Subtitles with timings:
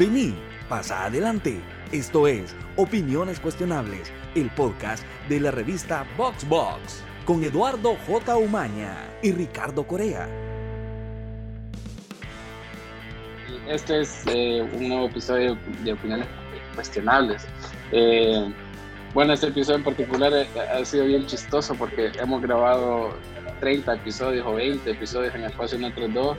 [0.00, 0.34] de mí.
[0.66, 1.60] Pasa adelante.
[1.92, 8.36] Esto es Opiniones Cuestionables, el podcast de la revista VoxBox, con Eduardo J.
[8.38, 10.26] Umaña y Ricardo Corea.
[13.68, 16.26] Este es eh, un nuevo episodio de Opiniones
[16.74, 17.46] Cuestionables.
[17.92, 18.50] Eh,
[19.12, 23.10] bueno, este episodio en particular eh, ha sido bien chistoso porque hemos grabado
[23.60, 26.38] 30 episodios o 20 episodios en Espacio 132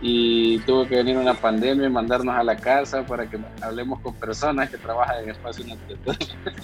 [0.00, 4.14] y tuvo que venir una pandemia y mandarnos a la casa para que hablemos con
[4.14, 5.64] personas que trabajan en espacio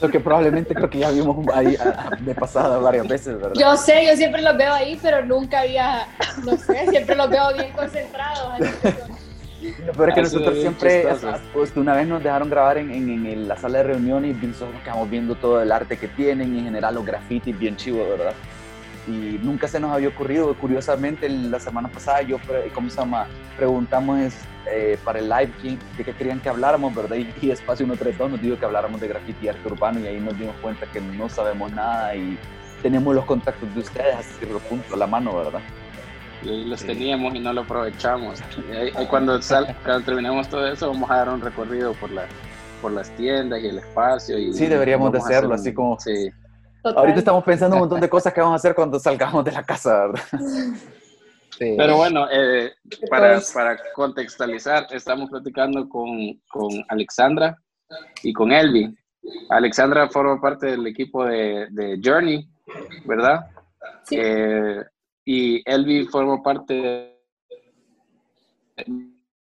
[0.01, 1.77] Lo que probablemente creo que ya vimos ahí
[2.21, 3.55] de pasada varias veces, ¿verdad?
[3.59, 6.07] Yo sé, yo siempre los veo ahí, pero nunca había,
[6.45, 8.61] no sé, siempre los veo bien concentrados.
[9.87, 11.07] Lo peor es que nosotros siempre,
[11.53, 14.83] pues, una vez nos dejaron grabar en, en, la sala de reunión y nosotros nos
[14.83, 18.33] quedamos viendo todo el arte que tienen y en general los grafitis bien chivos, ¿verdad?
[19.07, 20.55] Y nunca se nos había ocurrido.
[20.55, 22.39] Curiosamente, la semana pasada yo,
[22.75, 23.27] ¿cómo se llama?
[23.57, 24.33] Preguntamos
[24.71, 27.17] eh, para el live de qué querían que habláramos, ¿verdad?
[27.17, 30.39] Y, Espacio 132 nos dijo que habláramos de graffiti y arte urbano y ahí nos
[30.39, 32.39] dimos cuenta que no sabemos nada y
[32.83, 35.61] tenemos los contactos de ustedes, que lo punto a la mano, ¿verdad?
[36.43, 38.41] Y los teníamos y no lo aprovechamos.
[38.99, 42.25] Y, cuando, sal, cuando terminemos todo eso, vamos a dar un recorrido por, la,
[42.81, 44.39] por las tiendas y el espacio.
[44.39, 45.99] Y sí, deberíamos de hacerlo, así como...
[46.01, 46.31] Sí
[46.83, 49.65] Ahorita estamos pensando un montón de cosas que vamos a hacer cuando salgamos de la
[49.65, 50.23] casa, ¿verdad?
[51.59, 52.73] Pero bueno, eh,
[53.11, 57.55] para, para, contextualizar, estamos platicando con, con, Alexandra
[58.23, 58.97] y con Elvi.
[59.51, 62.49] Alexandra forma parte del equipo de, de Journey,
[63.05, 63.51] ¿verdad?
[64.05, 64.17] Sí.
[64.19, 64.83] Eh,
[65.25, 67.21] y Elvi forma parte de,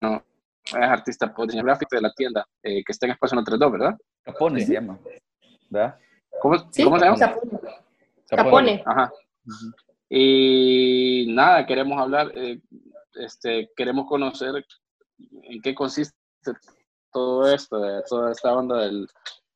[0.02, 0.24] no,
[0.66, 3.98] es artista por diseño gráfico de la tienda eh, que está en Espacio 32, ¿verdad?
[4.24, 5.00] Capone se llama,
[5.70, 5.98] ¿verdad?
[6.42, 7.36] ¿Cómo, se llama?
[8.30, 8.84] Capone.
[8.86, 9.12] Ajá.
[10.10, 12.60] Y nada, queremos hablar, eh,
[13.16, 14.66] este, queremos conocer
[15.18, 16.16] en qué consiste
[17.12, 19.08] todo esto, toda esta onda del,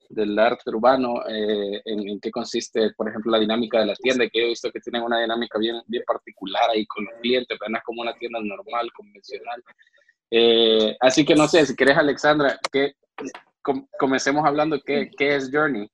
[0.10, 4.44] del arte urbano, eh, en, qué consiste, por ejemplo, la dinámica de la tienda, que
[4.44, 7.78] he visto que tienen una dinámica bien, bien particular ahí con los clientes, pero no
[7.78, 9.64] es como una tienda normal, convencional.
[10.32, 12.94] Eh, así que no sé, si querés, Alexandra, que
[14.00, 15.90] comencemos hablando qué, qué es Journey.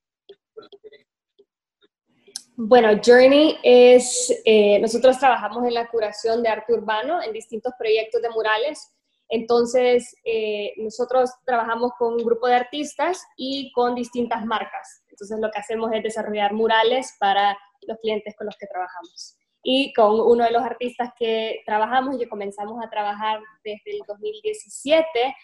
[2.56, 8.22] Bueno, Journey es, eh, nosotros trabajamos en la curación de arte urbano en distintos proyectos
[8.22, 8.94] de murales.
[9.28, 15.04] Entonces, eh, nosotros trabajamos con un grupo de artistas y con distintas marcas.
[15.10, 19.36] Entonces, lo que hacemos es desarrollar murales para los clientes con los que trabajamos.
[19.64, 24.02] Y con uno de los artistas que trabajamos y que comenzamos a trabajar desde el
[24.08, 25.36] 2017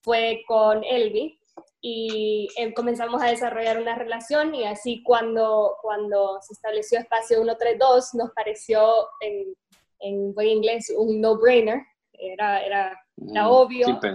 [0.00, 1.38] fue con Elvi
[1.80, 8.14] y em, comenzamos a desarrollar una relación y así cuando, cuando se estableció Espacio 132
[8.14, 9.54] nos pareció en,
[10.00, 11.80] en buen inglés un no-brainer,
[12.18, 14.12] era, era, mm, obvio que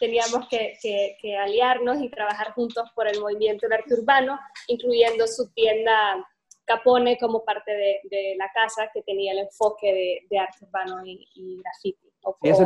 [0.00, 0.72] teníamos que,
[1.20, 4.38] que, aliarnos y trabajar juntos por el movimiento del arte urbano,
[4.68, 6.26] incluyendo su tienda
[6.66, 11.04] Capone como parte de, de la casa que tenía el enfoque de, de arte urbano
[11.04, 12.03] y, y graffiti
[12.42, 12.64] eso,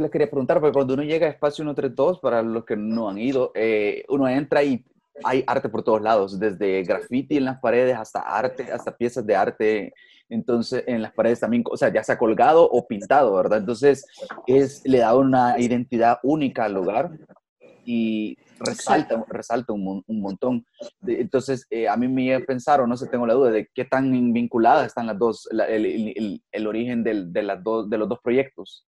[0.00, 3.18] les quería, preguntar, porque cuando uno llega a Espacio 132, para los que no han
[3.18, 4.84] ido, eh, uno entra y
[5.24, 9.34] hay arte por todos lados, desde graffiti en las paredes hasta arte, hasta piezas de
[9.34, 9.94] arte,
[10.28, 13.58] entonces en las paredes también, o sea, ya sea colgado o pintado, ¿verdad?
[13.58, 14.06] Entonces
[14.46, 17.10] es, le da una identidad única al lugar
[17.84, 20.64] y resalta, resalta un, un montón.
[21.06, 24.86] Entonces, eh, a mí me pensaron, no sé, tengo la duda de qué tan vinculadas
[24.86, 28.86] están las dos, el, el, el, origen del, de, las dos, de los dos proyectos.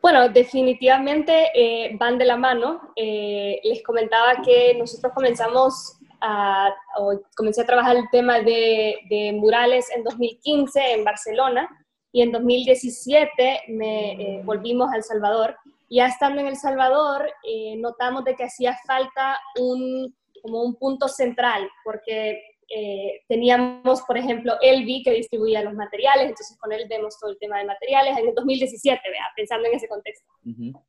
[0.00, 2.80] Bueno, definitivamente eh, van de la mano.
[2.96, 9.32] Eh, les comentaba que nosotros comenzamos a, o comencé a trabajar el tema de, de,
[9.32, 11.68] murales en 2015 en Barcelona
[12.12, 15.56] y en 2017 me volvimos a El Salvador
[15.92, 21.06] ya estando en El Salvador, eh, notamos de que hacía falta un, como un punto
[21.06, 22.40] central, porque
[22.74, 27.38] eh, teníamos, por ejemplo, Elvi que distribuía los materiales, entonces con él vemos todo el
[27.38, 30.26] tema de materiales, en el 2017, vea, pensando en ese contexto.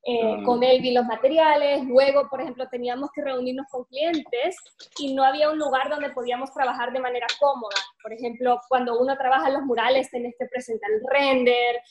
[0.04, 0.42] Eh, ah.
[0.46, 4.56] Con Elvi los materiales, luego, por ejemplo, teníamos que reunirnos con clientes
[4.98, 7.76] y no había un lugar donde podíamos trabajar de manera cómoda.
[8.02, 11.82] Por ejemplo, cuando uno trabaja en los murales, tenés que presentar el render,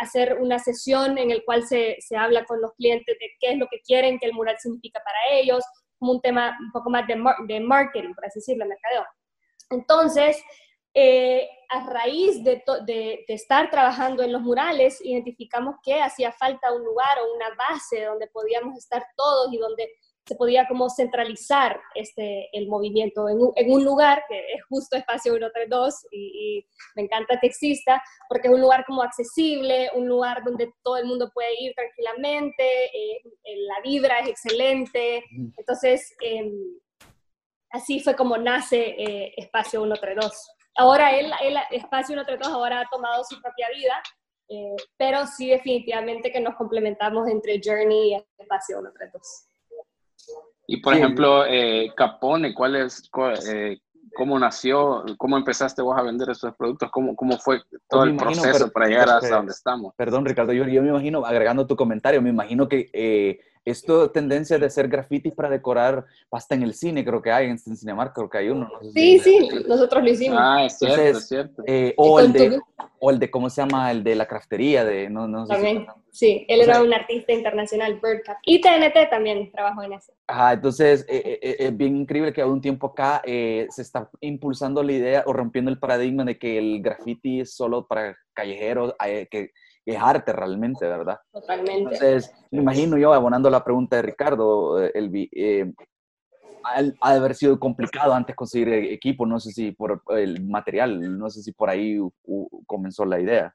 [0.00, 3.58] hacer una sesión en el cual se, se habla con los clientes de qué es
[3.58, 5.64] lo que quieren que el mural significa para ellos,
[5.98, 7.16] como un tema un poco más de,
[7.46, 9.04] de marketing, por así decirlo, mercadeo.
[9.70, 10.42] Entonces,
[10.94, 16.84] eh, a raíz de, de, estar trabajando en los murales, identificamos que hacía falta un
[16.84, 19.90] lugar o una base donde podíamos estar todos y donde
[20.26, 24.96] se podía como centralizar este, el movimiento en un, en un lugar, que es justo
[24.96, 30.08] Espacio 132, y, y, me encanta que exista, porque es un lugar como accesible, un
[30.08, 33.22] lugar donde todo el mundo puede ir tranquilamente, eh,
[33.68, 35.24] la vibra es excelente,
[35.56, 36.50] entonces eh,
[37.70, 40.50] así fue como nace eh, Espacio 132.
[40.76, 44.02] Ahora el, el Espacio 132 ahora ha tomado su propia vida,
[44.48, 49.45] eh, pero sí definitivamente que nos complementamos entre Journey y Espacio 132.
[50.66, 53.08] Y por ejemplo, eh, Capone, ¿cuál es,
[53.48, 53.78] eh,
[54.16, 58.42] cómo nació, cómo empezaste vos a vender esos productos, cómo, cómo fue todo el imagino,
[58.42, 59.94] proceso pero, para llegar hasta donde estamos?
[59.96, 64.58] Perdón, Ricardo, yo, yo, me imagino, agregando tu comentario, me imagino que eh, esto tendencia
[64.58, 68.30] de hacer grafitis para decorar, hasta en el cine, creo que hay, en, Cinemark creo
[68.30, 68.70] que hay uno.
[68.72, 70.38] No sé sí, si sí, nosotros lo hicimos.
[70.40, 71.62] Ah, es cierto, Entonces, es cierto.
[71.66, 72.60] Eh, o, el de,
[73.00, 73.90] o el de, ¿cómo se llama?
[73.90, 77.32] El de la craftería, de, no, no También, sí, él o era sea, un artista
[77.32, 78.36] internacional, Birdcap.
[78.44, 80.12] Y TNT también trabajó en eso.
[80.28, 84.08] Ajá, entonces, eh, eh, es bien increíble que a un tiempo acá eh, se está
[84.20, 88.94] impulsando la idea o rompiendo el paradigma de que el graffiti es solo para callejeros,
[89.28, 89.50] que
[89.86, 91.18] es arte realmente, ¿verdad?
[91.32, 91.94] Totalmente.
[91.94, 95.72] Entonces, me imagino yo, abonando la pregunta de Ricardo, el, eh,
[97.00, 101.30] ha de haber sido complicado antes conseguir equipo, no sé si por el material, no
[101.30, 101.98] sé si por ahí
[102.66, 103.54] comenzó la idea.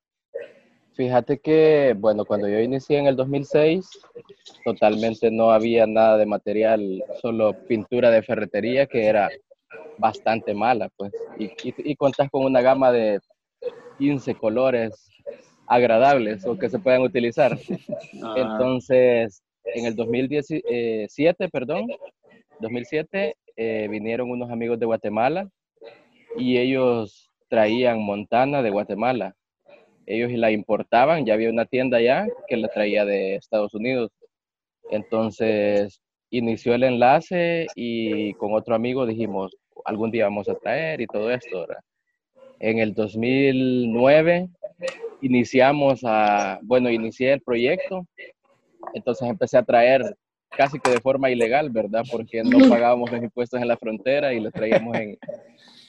[0.94, 3.90] Fíjate que, bueno, cuando yo inicié en el 2006,
[4.64, 9.30] totalmente no había nada de material, solo pintura de ferretería que era
[9.98, 13.20] bastante mala, pues, y, y, y contás con una gama de
[13.98, 15.10] 15 colores
[15.72, 17.58] agradables o que se puedan utilizar.
[18.24, 18.36] Ah.
[18.38, 21.88] Entonces, en el 2017, perdón,
[22.60, 25.50] 2007, eh, vinieron unos amigos de Guatemala
[26.38, 29.34] y ellos traían Montana de Guatemala.
[30.06, 34.12] Ellos la importaban, ya había una tienda allá que la traía de Estados Unidos.
[34.92, 41.08] Entonces, inició el enlace y con otro amigo dijimos, algún día vamos a traer y
[41.08, 41.62] todo esto.
[41.62, 41.84] ¿verdad?
[42.60, 44.50] En el 2009
[45.22, 48.06] iniciamos a, bueno, inicié el proyecto,
[48.94, 50.16] entonces empecé a traer
[50.50, 52.04] casi que de forma ilegal, ¿verdad?
[52.12, 55.18] Porque no pagábamos los impuestos en la frontera y los traíamos en,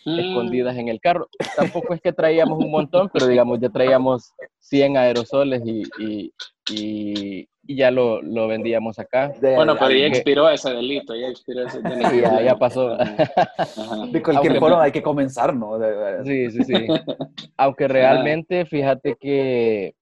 [0.05, 1.29] escondidas en el carro.
[1.57, 6.33] Tampoco es que traíamos un montón, pero digamos, ya traíamos 100 aerosoles y, y,
[6.71, 9.33] y, y ya lo, lo, vendíamos acá.
[9.41, 12.15] Bueno, pero ya expiró ese delito, ya expiró ese delito.
[12.15, 12.97] ya, ya pasó.
[12.97, 15.79] De cualquier forma hay que comenzar, ¿no?
[16.25, 16.75] Sí, sí, sí.
[17.57, 19.95] Aunque realmente, fíjate que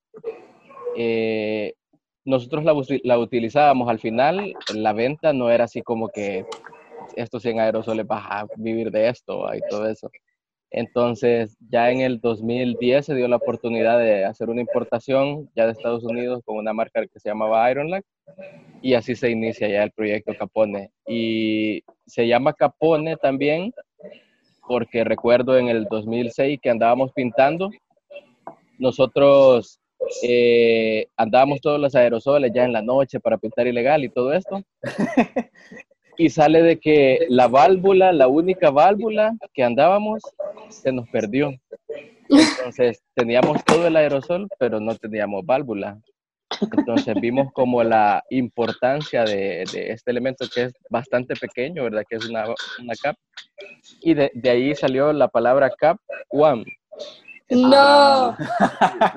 [0.97, 1.75] eh,
[2.25, 2.75] nosotros la,
[3.05, 6.47] la, utilizábamos al final, la venta no era así como que
[7.17, 10.11] estos 100 aerosoles vas a vivir de esto y todo eso.
[10.73, 15.73] Entonces, ya en el 2010 se dio la oportunidad de hacer una importación ya de
[15.73, 18.05] Estados Unidos con una marca que se llamaba Ironlac
[18.81, 20.93] y así se inicia ya el proyecto Capone.
[21.09, 23.73] Y se llama Capone también
[24.67, 27.71] porque recuerdo en el 2006 que andábamos pintando,
[28.79, 29.81] nosotros
[30.23, 34.63] eh, andábamos todos los aerosoles ya en la noche para pintar ilegal y todo esto.
[36.21, 40.23] y sale de que la válvula, la única válvula que andábamos,
[40.69, 41.51] se nos perdió.
[42.29, 45.99] Entonces teníamos todo el aerosol, pero no teníamos válvula.
[46.77, 52.03] Entonces vimos como la importancia de, este elemento que es bastante pequeño, ¿verdad?
[52.07, 52.45] Que es una,
[52.83, 53.17] una cap.
[54.03, 55.97] Y de, de ahí salió la palabra cap
[56.29, 56.67] one,
[57.51, 58.37] no.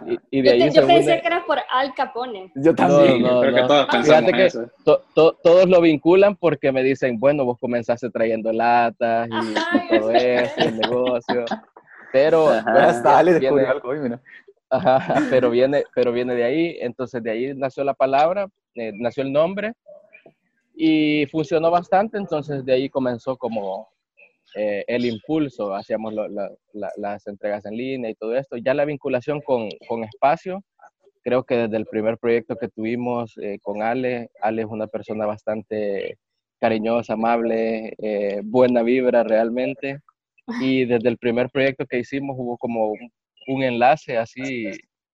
[0.05, 1.21] Y, y de yo, ahí te, yo pensé une...
[1.21, 2.51] que era por Al Capone.
[2.55, 3.21] Yo también.
[3.21, 4.69] No, no, Creo que todos pensamos Fíjate que eso.
[4.83, 9.85] to, to, todos lo vinculan porque me dicen, bueno, vos comenzaste trayendo latas y, Ajá,
[9.85, 11.45] y todo eso, el negocio.
[12.11, 14.21] Pero hasta dale viene, descubrió algo hoy, mira.
[14.69, 16.77] ajá, pero viene, pero viene de ahí.
[16.79, 19.73] Entonces de ahí nació la palabra, eh, nació el nombre
[20.75, 22.17] y funcionó bastante.
[22.17, 23.92] Entonces de ahí comenzó como
[24.55, 26.13] eh, el impulso, hacíamos
[26.73, 28.57] las entregas en línea y todo esto.
[28.57, 30.63] Ya la vinculación con, con espacio,
[31.23, 35.25] creo que desde el primer proyecto que tuvimos eh, con Ale, Ale es una persona
[35.25, 36.17] bastante
[36.59, 39.99] cariñosa, amable, eh, buena vibra realmente.
[40.61, 42.93] Y desde el primer proyecto que hicimos hubo como
[43.47, 44.65] un, enlace así,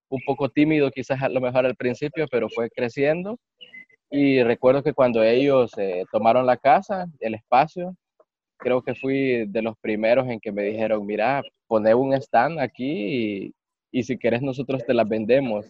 [0.09, 3.37] un poco tímido quizás a lo mejor al principio, pero fue creciendo.
[4.09, 5.71] Y recuerdo que cuando ellos
[6.11, 7.95] tomaron la casa, el espacio,
[8.59, 12.85] creo que fui de los primeros en que me dijeron, mira, poné un stand aquí
[12.85, 13.53] y,
[13.91, 15.65] y si quieres nosotros te las vendemos.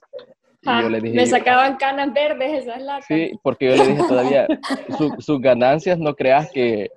[0.65, 3.05] Ah, yo le dije, me sacaban canas verdes esas latas.
[3.07, 4.47] Sí, porque yo le dije todavía,
[4.97, 6.89] su, sus ganancias no creas que,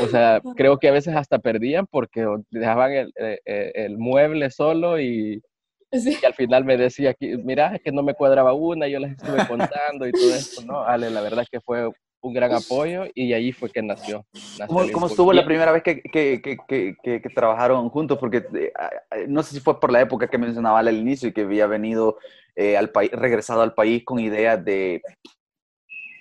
[0.00, 3.38] o sea, creo que a veces hasta perdían porque dejaban el, el,
[3.74, 5.42] el mueble solo y,
[5.90, 6.16] sí.
[6.22, 9.38] y, al final me decía, mira, es que no me cuadraba una, yo les estuve
[9.48, 10.84] contando y todo esto, ¿no?
[10.84, 11.90] Ale, la verdad es que fue
[12.20, 14.24] un gran apoyo y ahí fue que nació.
[14.58, 18.18] nació ¿Cómo, cómo estuvo la primera vez que, que, que, que, que- que trabajaron juntos?
[18.18, 18.72] Porque eh,
[19.12, 21.66] eh, no sé si fue por la época que mencionaba al inicio y que había
[21.66, 22.18] venido
[22.56, 25.00] eh, al país, regresado al país con ideas de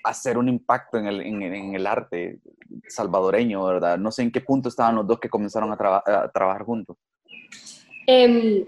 [0.03, 2.39] hacer un impacto en el, en, en el arte
[2.87, 3.97] salvadoreño, ¿verdad?
[3.97, 6.95] No sé en qué punto estaban los dos que comenzaron a, traba- a trabajar juntos.
[8.05, 8.63] Em,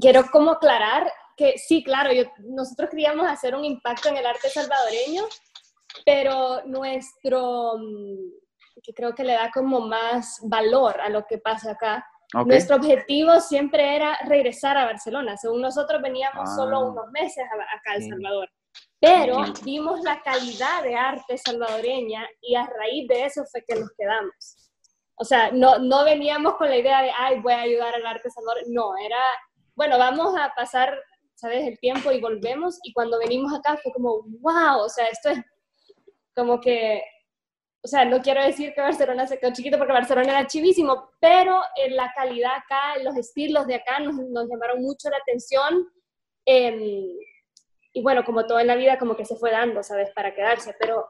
[0.00, 4.48] quiero como aclarar que sí, claro, yo- nosotros queríamos hacer un impacto en el arte
[4.48, 5.24] salvadoreño,
[6.04, 11.72] pero nuestro, mm, que creo que le da como más valor a lo que pasa
[11.72, 12.06] acá,
[12.46, 15.36] nuestro objetivo siempre era regresar a Barcelona.
[15.36, 16.54] Según nosotros veníamos Ah.
[16.56, 18.08] solo unos meses acá a El.
[18.08, 18.48] Salvador,
[19.00, 23.90] pero vimos la calidad de arte salvadoreña y a raíz de eso fue que nos
[23.98, 24.70] quedamos.
[25.16, 28.30] O sea, no, no veníamos con la idea de, ay, voy a ayudar al arte
[28.30, 28.68] salvadoreño.
[28.72, 29.20] No, era,
[29.74, 30.96] bueno, vamos a pasar,
[31.34, 32.78] ¿sabes?, el tiempo y volvemos.
[32.84, 35.38] Y cuando venimos acá fue como, wow, o sea, esto es
[36.40, 37.02] como que,
[37.84, 41.60] o sea, no quiero decir que Barcelona se quedó chiquito porque Barcelona era chivísimo, pero
[41.76, 45.86] en la calidad acá, los estilos de acá nos, nos llamaron mucho la atención.
[46.46, 46.82] em,
[47.92, 50.74] y bueno, como todo en la vida, como que se fue dando, ¿sabes?, para quedarse.
[50.80, 51.08] Pero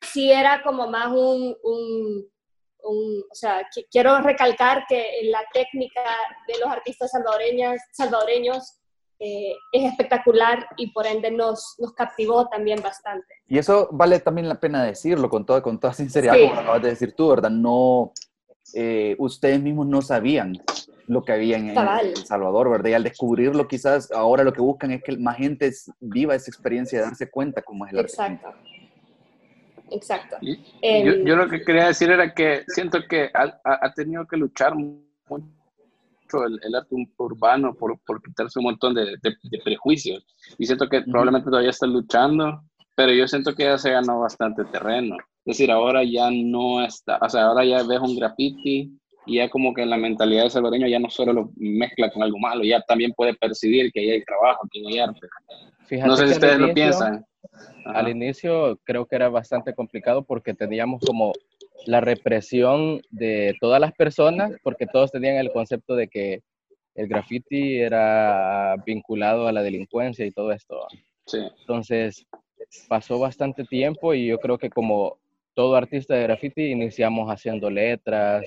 [0.00, 2.30] sí era como más un, un,
[2.82, 6.02] un- o sea, qui- quiero recalcar que la técnica
[6.48, 8.80] de los artistas salvadoreños, salvadoreños
[9.20, 13.26] eh, es espectacular y por ende nos, nos captivó también bastante.
[13.48, 16.40] Y eso vale también la pena decirlo con toda, con toda sinceridad, Sí.
[16.42, 17.50] como lo acabas de decir tú, ¿verdad?
[17.50, 18.12] No,
[18.74, 20.58] eh, ustedes mismos no sabían
[21.06, 22.08] lo que había en, Cabal.
[22.08, 22.90] El Salvador, ¿verdad?
[22.90, 26.98] Y al descubrirlo, quizás ahora lo que buscan es que más gente viva esa experiencia
[26.98, 28.10] de darse cuenta cómo es el arte.
[28.12, 28.48] Exacto.
[29.90, 30.36] Exacto.
[30.40, 33.92] Y- Em, yo, yo lo que quería decir era que siento que ha, ha- ha
[33.92, 35.44] tenido que luchar mucho
[36.46, 40.24] el, el arte urbano por, por quitarse un montón de, de- de prejuicios.
[40.58, 41.10] Y siento que Ujú.
[41.10, 42.62] probablemente todavía está luchando,
[42.94, 45.16] pero yo siento que ya se ganó bastante terreno.
[45.44, 48.90] Es decir, ahora ya no está, o sea, ahora ya ves un graffiti
[49.26, 52.38] y ya como que la mentalidad del salvadoreño ya no solo lo mezcla con algo
[52.38, 55.26] malo, ya también puede percibir que ahí hay trabajo, que hay arte.
[55.86, 57.24] Fíjate No sé si ustedes lo inicio- piensan.
[57.86, 57.98] Ajá.
[58.00, 61.32] Al inicio creo que era bastante complicado porque teníamos como
[61.86, 66.40] la represión de todas las personas, porque todos tenían el concepto de que
[66.94, 70.86] el graffiti era vinculado a la delincuencia y todo esto.
[71.26, 71.38] Sí.
[71.60, 72.26] Entonces
[72.88, 75.18] pasó bastante tiempo y yo creo que como
[75.54, 78.44] todo artista de graffiti iniciamos haciendo letras,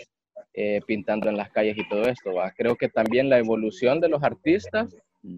[0.53, 2.33] eh, pintando en las calles y todo esto.
[2.33, 2.51] ¿va?
[2.51, 4.95] Creo que también la evolución de los artistas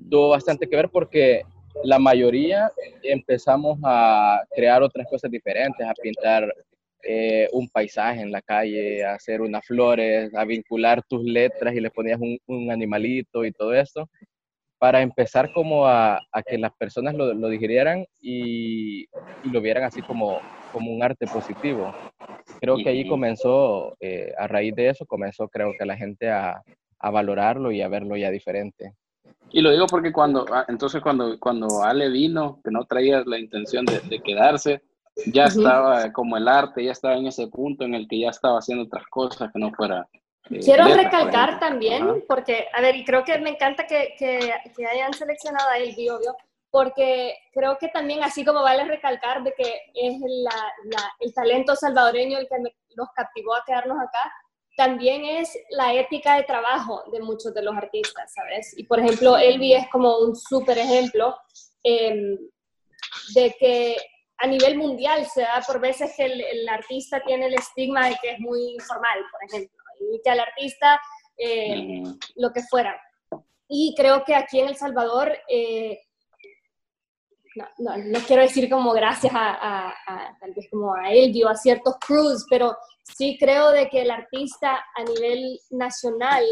[0.09, 1.43] tuvo bastante que ver porque
[1.83, 2.71] la mayoría
[3.03, 6.53] empezamos a crear otras cosas diferentes, a pintar
[7.03, 11.79] eh, un paisaje en la calle, a hacer unas flores, a vincular tus letras y
[11.79, 14.09] le ponías un, un animalito y todo esto,
[14.79, 19.01] para empezar como a, a que las personas lo, lo digirieran y,
[19.43, 20.39] y lo vieran así como,
[20.71, 21.93] como un arte positivo.
[22.61, 26.61] Creo que ahí comenzó, eh, a raíz de eso, comenzó creo que la gente a,
[26.99, 28.93] a valorarlo y a verlo ya diferente.
[29.51, 33.39] Y lo digo porque cuando, ah, entonces cuando, cuando Ale vino, que no traía la
[33.39, 34.81] intención de, de quedarse,
[35.27, 38.59] ya estaba como el arte, ya estaba en ese punto en el que ya estaba
[38.59, 40.07] haciendo otras cosas que no fuera.
[40.51, 42.15] eh, Quiero letras, recalcar también, Ajá.
[42.27, 46.09] porque, a ver, y creo que me encanta que, que, que hayan seleccionado a Elvi,
[46.09, 46.35] obvio,
[46.71, 51.75] porque creo que también, así como vale recalcar de que es la- la- el talento
[51.75, 54.31] salvadoreño el que me- nos captivó a quedarnos acá,
[54.77, 58.77] también es la ética de trabajo de muchos de los artistas, ¿sabes?
[58.77, 61.35] Y por ejemplo, Elvi es como un súper ejemplo
[61.83, 62.37] em,
[63.33, 63.97] de que
[64.41, 68.15] a nivel mundial se da por veces que el, el artista tiene el estigma de
[68.21, 69.77] que es muy informal, por ejemplo,
[70.13, 70.99] y que al artista
[71.37, 72.03] eh,
[72.35, 72.99] lo que fuera.
[73.67, 75.99] Y creo que aquí en El Salvador, eh,
[77.55, 81.43] no, no, no quiero decir como gracias a, a- a- tal vez como a Elvi
[81.43, 86.43] o a ciertos crews, pero sí creo de que el artista a nivel nacional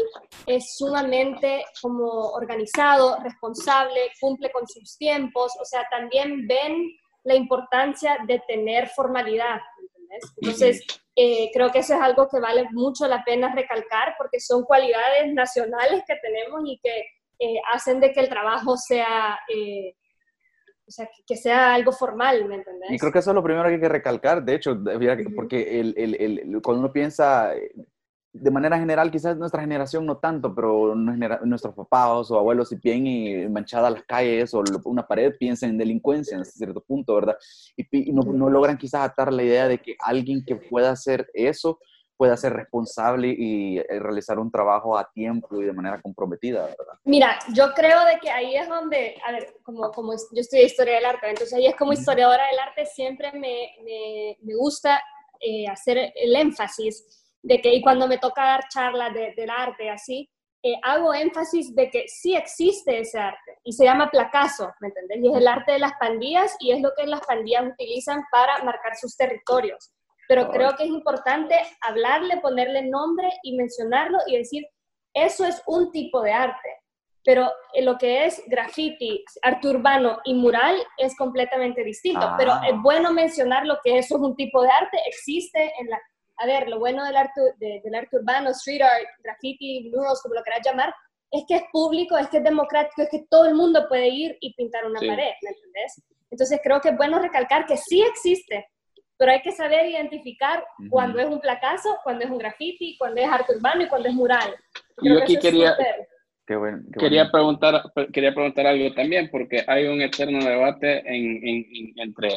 [0.46, 6.90] es sumamente como organizado, responsable, cumple con sus tiempos, o sea, también ven
[7.28, 10.32] la importancia de tener formalidad, ¿entendés?
[10.40, 14.62] Entonces, eh, creo que eso es algo que vale mucho la pena recalcar porque son
[14.64, 17.04] cualidades nacionales que tenemos y que
[17.40, 19.94] eh, hacen de que el trabajo sea, eh,
[20.86, 22.90] o sea, que, sea algo formal, ¿me entendés?
[22.90, 24.76] Y creo que eso es lo primero que hay que recalcar, de hecho,
[25.36, 27.70] porque el, el- el- cuando uno piensa, eh,
[28.32, 33.06] de manera general, quizás nuestra generación no tanto, pero nuestros papás o abuelos, si ven
[33.06, 37.36] y manchadas las calles o una pared, piensan en delincuencia en cierto punto, ¿verdad?
[37.76, 40.90] Y, pi- y no, no logran quizás atar la idea de que alguien que pueda
[40.90, 41.78] hacer eso
[42.16, 46.94] pueda ser responsable y eh, realizar un trabajo a tiempo y de manera comprometida, ¿verdad?
[47.04, 50.96] Mira, yo creo de que ahí es donde, a ver, como, como yo estudié historia
[50.96, 55.00] del arte, entonces ahí es como historiadora del arte siempre me, me, me gusta
[55.38, 59.90] eh, hacer el énfasis de que, y cuando me toca dar charlas de, del arte
[59.90, 60.28] así,
[60.60, 65.18] eh, hago énfasis de que sí existe ese arte y se llama placazo, ¿me entendés?
[65.22, 68.64] Y es el arte de las pandillas y es lo que las pandillas utilizan para
[68.64, 69.92] marcar sus territorios.
[70.26, 74.66] Pero creo que es importante hablarle, ponerle nombre y mencionarlo y decir,
[75.14, 76.68] eso es un tipo de arte.
[77.24, 82.34] Pero en lo que es graffiti, arte urbano y mural es completamente distinto.
[82.36, 82.80] Pero es ah.
[82.82, 86.00] bueno mencionar lo que eso es un tipo de arte, existe en la,
[86.38, 90.42] a ver, lo bueno del arte, del arte urbano, street art, graffiti, murals, como lo
[90.42, 90.94] quieras llamar,
[91.30, 94.36] es que es público, es que es democrático, es que todo el mundo puede ir
[94.40, 96.02] y pintar una pared, ¿me entendés?
[96.30, 98.68] Entonces creo que es bueno recalcar que sí existe,
[99.16, 103.28] pero hay que saber identificar cuando es un placazo, cuando es un graffiti, cuando es
[103.28, 104.54] arte urbano y cuando es mural.
[105.02, 105.76] Yo aquí quería,
[106.98, 112.28] quería, preguntar, quería preguntar algo también, porque hay un eterno debate entre,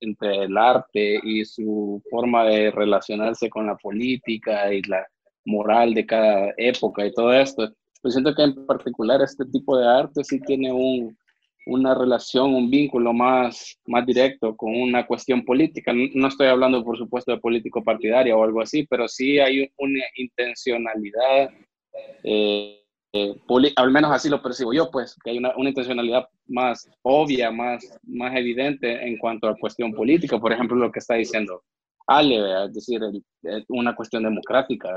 [0.00, 5.06] entre el arte y su forma de relacionarse con la política y la
[5.44, 7.68] moral de cada época y todo esto.
[8.02, 11.16] Yo siento que en particular este tipo de arte sí tiene un,
[11.66, 15.92] una relación, un vínculo más, más directo con una cuestión política.
[15.92, 20.04] No estoy hablando, por supuesto, de político partidaria o algo así, pero sí hay una
[20.16, 21.50] intencionalidad
[22.24, 23.34] eh, eh,
[23.76, 27.84] al menos así lo percibo yo, pues, que hay una, una, intencionalidad más obvia, más,
[28.02, 31.62] más evidente en cuanto a cuestión política, por ejemplo, lo que está diciendo
[32.08, 33.00] Ale, es decir,
[33.68, 34.88] una cuestión democrática.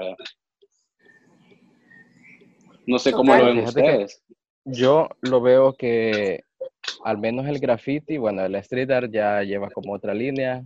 [2.88, 4.24] No sé cómo lo ven ustedes.
[4.64, 6.44] Yo lo veo que
[7.04, 10.64] al menos el graffiti, bueno, el street art ya lleva como otra línea,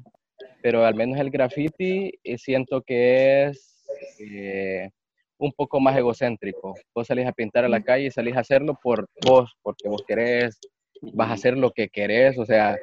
[0.61, 3.83] pero al menos el graffiti eh, siento que es...
[4.19, 4.91] Eh,
[5.37, 6.75] un poco más egocéntrico.
[6.93, 10.03] Vos salís a pintar a la calle y salís a hacerlo por vos, porque vos
[10.07, 10.59] querés,
[11.01, 12.77] vas a hacer lo que querés, o sea,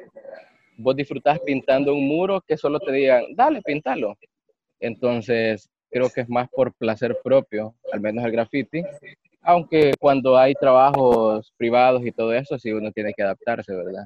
[0.77, 4.15] vos disfrutás pintando un muro que solo te digan, dale, pintalo.
[4.79, 8.83] Entonces, creo que es más por placer propio, al menos el graffiti,
[9.41, 14.05] aunque cuando hay trabajos privados y todo eso, sí uno tiene que adaptarse, ¿verdad?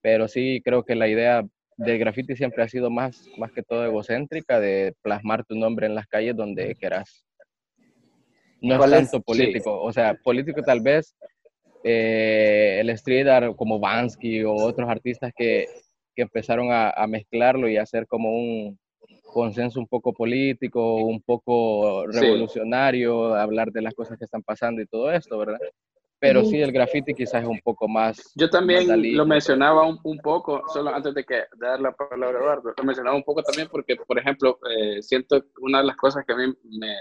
[0.00, 1.42] Pero sí creo que la idea
[1.76, 5.94] del graffiti siempre ha sido más, más que todo egocéntrica, de plasmar tu nombre en
[5.94, 7.24] las calles donde quieras
[8.62, 9.80] no es tanto político.
[9.80, 11.14] O sea, político tal vez
[11.84, 15.66] eh, el street art como Bansky o otros artistas que,
[16.14, 18.78] que empezaron a, a, mezclarlo y hacer como un
[19.32, 24.86] consenso un poco político, un poco revolucionario, hablar de las cosas que están pasando y
[24.86, 25.58] todo esto, ¿verdad?
[26.20, 28.30] Pero sí, el graffiti quizás es un poco más...
[28.36, 32.38] Yo también lo mencionaba un, un, poco, solo antes de, que, de dar la palabra
[32.38, 35.96] a Eduardo, lo mencionaba un poco también porque, por ejemplo, eh, siento una de las
[35.96, 36.44] cosas que a mí
[36.78, 36.94] me,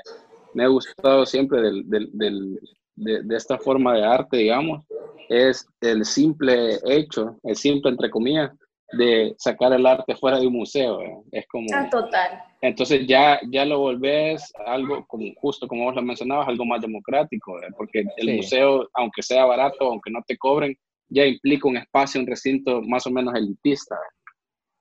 [0.53, 2.59] me ha gustado siempre del, del, del,
[2.95, 4.85] de, de, esta forma de arte, digamos,
[5.29, 8.51] es el simple hecho, el simple entre comillas,
[8.93, 11.23] de sacar el arte fuera de un museo.
[11.31, 11.67] Es como...
[11.73, 12.43] Ah, total.
[12.61, 17.57] Entonces ya, ya lo volvés algo, como, justo como vos lo mencionabas, algo más democrático,
[17.77, 20.77] porque el museo, aunque sea barato, aunque no te cobren,
[21.09, 23.97] ya implica un espacio, un recinto más o menos elitista.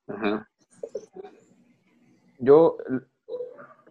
[0.09, 0.47] Ajá.
[2.39, 2.77] Yo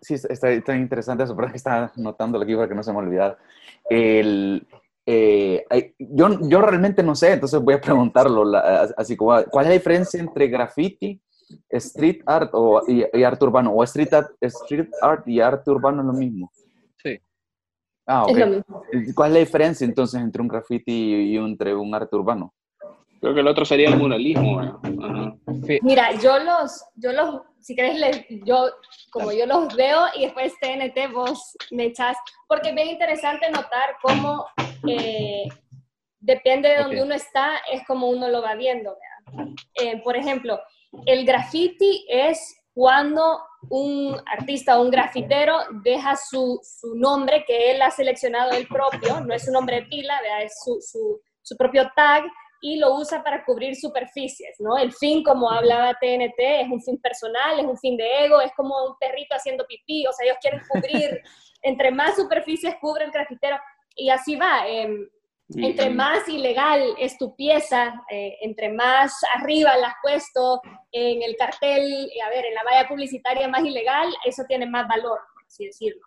[0.01, 3.35] sí, está, interesante eso, pero que está notándolo aquí para que no se me olvide.
[3.89, 4.67] El,
[5.05, 5.65] eh,
[5.97, 8.43] yo, yo realmente no sé, entonces voy a preguntarlo,
[8.97, 11.19] así como, ¿cuál es la diferencia entre graffiti,
[11.69, 13.71] street art o, y, arte urbano?
[13.71, 16.51] ¿O street art, street art y arte urbano es lo mismo?
[17.01, 17.19] Sí.
[18.05, 18.63] Ah, ok.
[19.15, 22.53] ¿Cuál es la diferencia entonces entre un graffiti y entre un arte urbano?
[23.19, 24.79] Creo que el otro sería el muralismo.
[25.81, 28.69] Mira, yo los, yo los, si querés, yo,
[29.11, 33.95] como yo los veo y después TNT vos me echás, porque es bien interesante notar
[34.01, 34.45] cómo
[34.87, 35.43] eh,
[36.19, 38.95] depende de donde uno está, es como uno lo va viendo.
[39.75, 40.59] Eh, por ejemplo,
[41.05, 47.81] el graffiti es cuando un artista o un grafitero deja su, su, nombre que él
[47.81, 51.89] ha seleccionado él propio, no es su nombre de pila, es su, su, su propio
[51.95, 52.23] tag,
[52.61, 54.77] y lo usa para cubrir superficies, ¿no?
[54.77, 58.51] El fin, como hablaba TNT, es un fin personal, es un fin de ego, es
[58.55, 61.21] como un perrito haciendo pipí, o sea, ellos quieren cubrir,
[61.61, 63.57] entre más superficies cubre el grafitero,
[63.95, 64.67] y así va.
[64.67, 65.07] Em,
[65.55, 71.35] entre más ilegal es tu pieza, eh, entre más arriba la has puesto en el
[71.37, 75.65] cartel, a ver, en la valla publicitaria más ilegal, eso tiene más valor, por así
[75.65, 76.01] decirlo.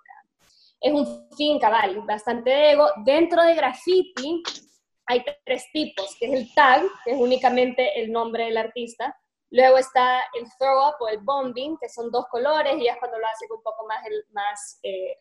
[0.80, 2.88] Es un fin cabal, bastante ego.
[3.04, 4.42] Dentro de graffiti,
[5.12, 9.16] hay tres tipos, que es el tag, que es únicamente el nombre del artista,
[9.53, 13.18] Luego está el throw up o el bombing, que son dos colores, y es cuando
[13.18, 15.18] lo hace un poco más, el, más eh,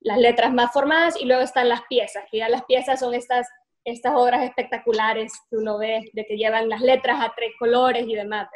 [0.00, 3.48] las letras más formadas, y luego están las piezas, que ya las piezas son estas,
[3.82, 8.14] estas obras espectaculares que uno ve, de que llevan las letras a tres colores y
[8.14, 8.46] demás.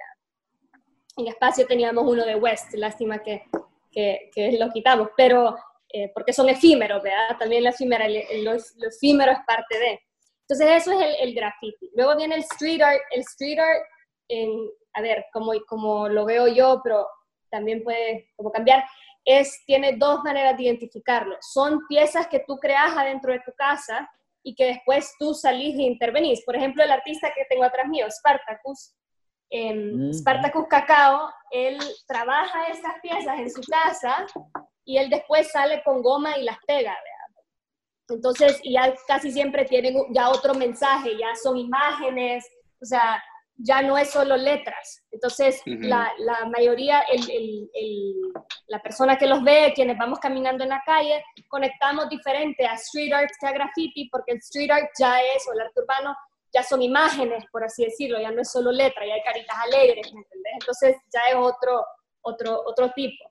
[1.16, 3.44] En espacio teníamos uno de West, lástima que,
[3.90, 5.56] que, que lo quitamos, pero
[5.94, 7.38] eh, porque son efímeros, ¿verdad?
[7.38, 8.52] También la efímera, lo,
[8.86, 10.00] efímero es parte de.
[10.48, 11.90] Entonces eso es el, el, graffiti.
[11.94, 13.00] Luego viene el street art.
[13.10, 13.82] El street art,
[14.28, 14.50] en,
[14.94, 17.06] a ver, como, como lo veo yo, pero
[17.50, 18.84] también puede como cambiar,
[19.24, 21.36] es, tiene dos maneras de identificarlo.
[21.40, 24.08] Son piezas que tú creas adentro de tu casa
[24.42, 26.44] y que después tú salís e intervenís.
[26.44, 28.94] Por ejemplo, el artista que tengo atrás mío, Spartacus,
[29.50, 34.26] en Spartacus Cacao, él trabaja esas piezas en su casa
[34.84, 37.15] y él después sale con goma y las pega, ¿verdad?
[38.08, 42.46] Entonces, ya casi siempre tienen ya otro mensaje, ya son imágenes,
[42.80, 43.22] o sea,
[43.58, 45.02] ya no es solo letras.
[45.10, 48.32] Entonces, la, la, mayoría, el, el,
[48.66, 53.12] la persona que los ve, quienes vamos caminando en la calle, conectamos diferente a street
[53.12, 56.14] art que a graffiti, porque el street art ya es, o el arte urbano,
[56.52, 60.12] ya son imágenes, por así decirlo, ya no es solo letra, ya hay caritas alegres,
[60.12, 60.52] ¿me entendés?
[60.60, 61.84] Entonces, ya es otro,
[62.22, 63.24] otro, otro tipo.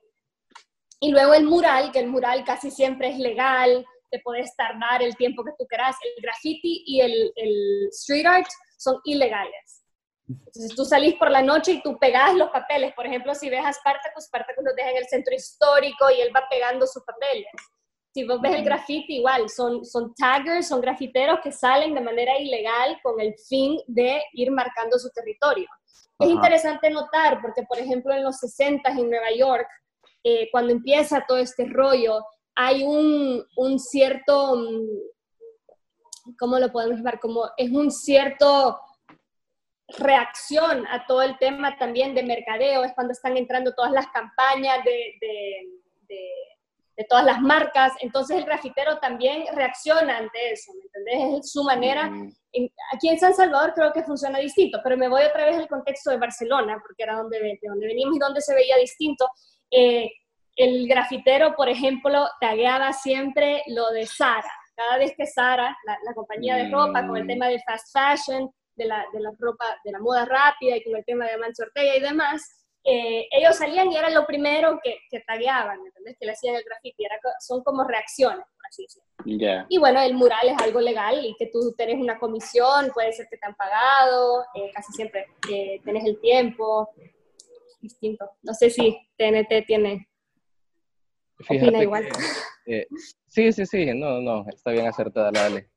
[1.00, 5.16] Y luego el mural, que el mural casi siempre es legal, te puedes tardar el
[5.16, 5.96] tiempo que tú quieras.
[6.02, 9.82] El graffiti y el, el street art son ilegales.
[10.28, 12.92] Entonces tú salís por la noche y tú pegas los papeles.
[12.94, 16.30] Por ejemplo, si ves a Spartacus, Spartacus los deja en el centro histórico y él
[16.34, 17.46] va pegando sus papeles.
[18.12, 22.38] Si vos ves el graffiti, igual, son, son taggers, son grafiteros que salen de manera
[22.38, 25.68] ilegal con el fin de ir marcando su territorio.
[26.18, 29.68] Es interesante notar porque, por ejemplo, en los 60 en Nueva York,
[30.24, 32.24] eh, cuando empieza todo este rollo,
[32.56, 37.20] hay un, un cierto, mm, ¿cómo lo podemos llamar?
[37.20, 38.80] Como es un cierto
[39.88, 44.82] reacción a todo el tema también de mercadeo, es cuando están entrando todas las campañas
[44.84, 45.68] de, de,
[46.08, 51.40] de, todas las marcas, entonces el grafitero también reacciona ante eso, ¿me entendés?
[51.40, 52.08] Es su manera.
[52.08, 52.32] Mm.
[52.94, 56.10] aquí en San Salvador creo que funciona distinto, pero me voy otra vez al contexto
[56.10, 59.28] de Barcelona, porque era donde, de donde venimos y donde se veía distinto.
[59.70, 60.10] Eh,
[60.56, 64.50] el grafitero, por ejemplo, tagueaba siempre lo de Sara.
[64.74, 67.28] Cada vez que Sara, la, compañía de ropa, con el mm.
[67.28, 70.96] tema de fast fashion, de la, de la, ropa, de la moda rápida y con
[70.96, 74.98] el tema de Manso Ortega y demás, eh, ellos salían y era lo primero que,
[75.10, 76.16] que tagueaban, ¿entendés?
[76.20, 77.04] Que le hacían el graffiti.
[77.40, 79.66] son como reacciones, por así decirlo.
[79.68, 83.26] Y bueno, el mural es algo legal y que tú tenés una comisión, puede ser
[83.28, 86.90] que te han pagado, eh, casi siempre eh, tenés el tiempo,
[87.80, 88.30] distinto.
[88.42, 90.08] No sé si TNT tiene
[91.38, 92.06] Fíjate igual.
[92.66, 92.86] Eh,
[93.26, 95.68] sí, sí, sí, no, no, está bien acertada la Ale.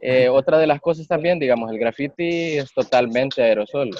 [0.00, 3.90] Eh, otra de las cosas también, digamos, el graffiti es totalmente aerosol.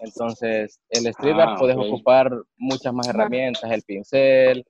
[0.00, 4.64] Entonces, el street art ah, puedes ocupar muchas más herramientas, el pincel,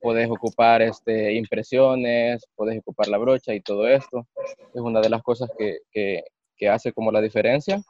[0.00, 4.26] puedes ocupar este, impresiones, puedes ocupar la brocha y todo esto.
[4.74, 6.24] Es una de las cosas que, que,
[6.56, 7.80] que hace como la diferencia.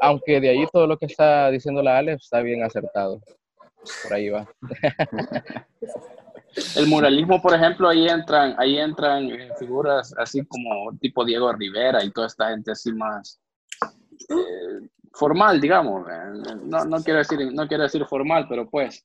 [0.00, 3.20] Aunque de ahí todo lo que está diciendo la Ale está bien acertado.
[4.02, 4.48] Por ahí va.
[6.76, 12.04] El muralismo, por ejemplo, ahí entran, ahí entran eh, figuras así como tipo Diego Rivera
[12.04, 13.40] y toda esta gente así más
[14.28, 16.06] eh, formal, digamos.
[16.08, 19.02] Eh, no, no, quiero decir, no quiero decir formal, pero pues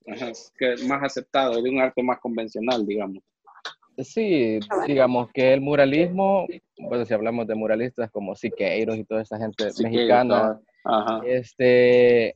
[0.57, 3.23] que más aceptado, de un arte más convencional, digamos.
[3.97, 6.45] Sí, digamos que el muralismo,
[6.77, 10.59] bueno, si hablamos de muralistas como Siqueiros y toda esa gente mexicana,
[11.25, 12.35] este,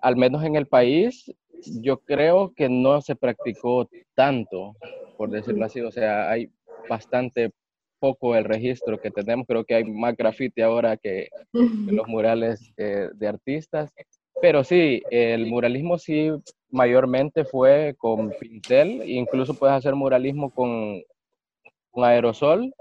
[0.00, 1.32] al menos en el país,
[1.64, 4.74] yo creo que no se practicó tanto,
[5.16, 5.80] por decirlo así.
[5.80, 6.50] O sea, hay
[6.88, 7.50] bastante
[7.98, 9.46] poco el registro que tenemos.
[9.46, 13.92] Creo que hay más graffiti ahora que, los murales eh, de artistas.
[14.40, 16.30] Pero sí, el muralismo sí
[16.70, 19.08] mayormente fue con pincel.
[19.08, 21.02] Incluso puedes hacer muralismo con,
[21.94, 22.74] aerosol.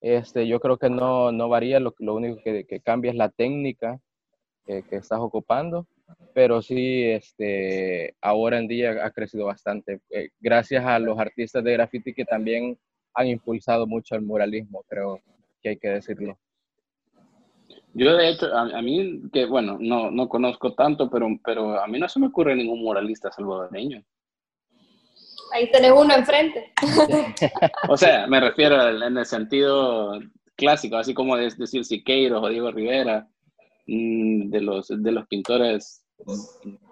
[0.00, 3.28] Este, yo creo que no, no varía, lo, lo único que, que, cambia es la
[3.28, 3.98] técnica
[4.66, 5.86] que estás ocupando
[6.34, 11.72] pero sí, este, ahora en día ha crecido bastante, eh, gracias a los artistas de
[11.72, 12.78] graffiti que también
[13.14, 15.20] han impulsado mucho el muralismo, creo
[15.62, 16.38] que hay que decirlo.
[17.94, 21.98] Yo de hecho, a, mí, que bueno, no, no conozco tanto, pero, pero a mí
[21.98, 24.04] no se me ocurre ningún muralista salvadoreño.
[25.54, 26.72] Ahí tenés uno enfrente.
[27.88, 30.20] o sea, me refiero en el sentido
[30.56, 33.28] clásico, así como decir Siqueiros o Diego Rivera,
[33.86, 36.04] de los, de los pintores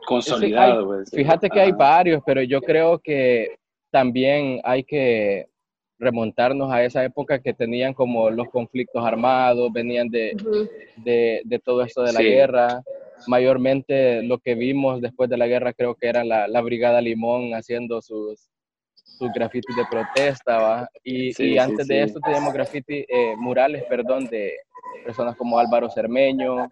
[0.07, 0.85] consolidados.
[0.87, 3.57] Pues, fíjate que hay varios, pero yo creo que
[3.91, 5.49] también hay que
[5.99, 10.37] remontarnos a esa época que tenían como los conflictos armados, venían de,
[10.97, 12.83] de, todo esto de la guerra.
[13.27, 17.55] mayormente lo que vimos después de la guerra creo que era la, la Brigada Limón
[17.55, 18.51] haciendo sus,
[18.93, 20.89] sus grafitis de protesta, ¿va?
[21.03, 24.55] Y, antes de esto teníamos graffiti, eh, murales, perdón, de
[25.05, 26.69] personas como Álvaro Cermeño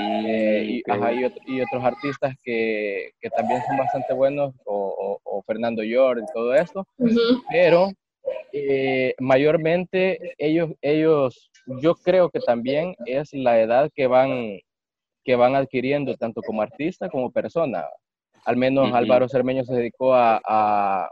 [0.00, 6.32] eh, y, otros artistas que, que, también son bastante buenos, o, o, Fernando York y
[6.32, 6.86] todo esto,
[7.50, 7.90] pero
[8.52, 11.50] eh, mayormente ellos, ellos,
[11.80, 14.58] yo creo que también es la edad que van,
[15.24, 17.86] que van adquiriendo tanto como artista como persona.
[18.44, 21.10] Al menos Álvaro Cermeño se dedicó a, a,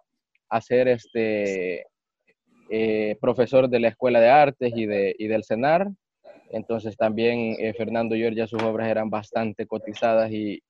[0.50, 1.86] a ser este,
[2.68, 5.88] eh, profesor de la Escuela de Artes y, de, y del CENAR.
[6.50, 10.62] Entonces también eh, Fernando ya sus obras eran bastante cotizadas y,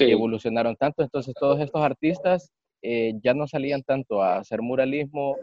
[0.00, 1.02] evolucionaron tanto.
[1.02, 2.52] Entonces todos estos artistas
[2.82, 5.36] eh, ya no salían tanto a hacer muralismo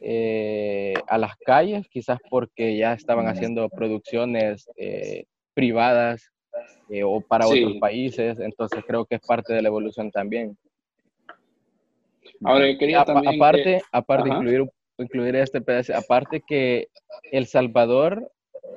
[0.00, 4.68] eh, a las calles, quizás porque ya estaban haciendo producciones
[5.54, 6.30] privadas
[7.04, 8.40] o para otros países.
[8.40, 10.56] Entonces creo que es parte de la evolución también.
[12.42, 13.36] Ahora, quería también...
[13.36, 14.64] Aparte, aparte incluir,
[14.98, 16.88] incluir este pedazo, aparte que
[17.30, 18.30] El Salvador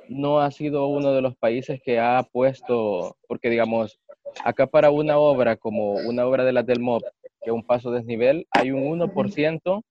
[0.10, 4.00] no ha sido uno de los países que ha puesto, porque digamos,
[4.44, 7.04] acá para una obra como una obra de la del MOB,
[7.42, 9.84] que es un paso desnivel, hay un 1%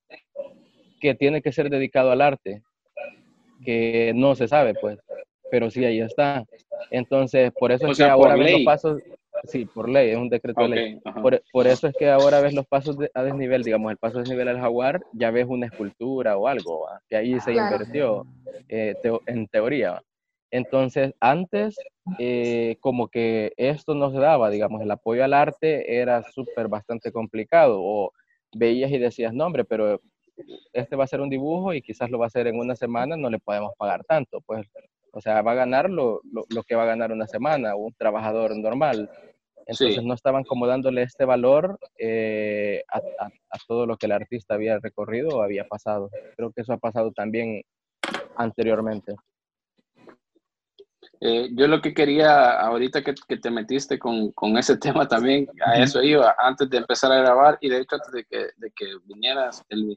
[1.00, 2.62] que tiene que ser dedicado al arte,
[3.64, 4.98] que no se sabe, pues,
[5.50, 6.44] pero sí ahí está.
[6.90, 9.00] Entonces, por eso es que ahora los pasos,
[9.44, 11.00] Sí, por ley, es un decreto de ley.
[11.52, 14.48] Por, eso es que ahora ves los pasos a desnivel, digamos, el paso a desnivel
[14.48, 18.24] al jaguar, ya ves una escultura o algo, que ahí se invirtió
[18.68, 18.94] eh,
[19.26, 20.02] en teoría.
[20.50, 21.76] Entonces, antes,
[22.18, 27.10] eh, como que esto no se daba, digamos, el apoyo al arte era súper bastante
[27.10, 28.12] complicado, o
[28.54, 30.00] veías y decías, no, hombre, pero
[30.72, 33.16] este va a ser un dibujo y quizás lo va a hacer en una semana,
[33.16, 34.66] no le podemos pagar tanto, pues,
[35.12, 38.56] o sea, va a ganar lo, lo que va a ganar una semana, un trabajador
[38.56, 39.10] normal.
[39.66, 43.00] Entonces no estaban como dándole este valor eh, a,
[43.66, 46.10] todo lo que el artista había recorrido o había pasado.
[46.36, 47.62] Creo que eso ha pasado también
[48.36, 49.14] anteriormente.
[51.20, 56.02] Eh, yo lo que quería, ahorita que, te metiste con, ese tema también, a eso
[56.02, 59.64] iba, antes de empezar a grabar y de hecho antes de que, de que vinieras,
[59.68, 59.96] el,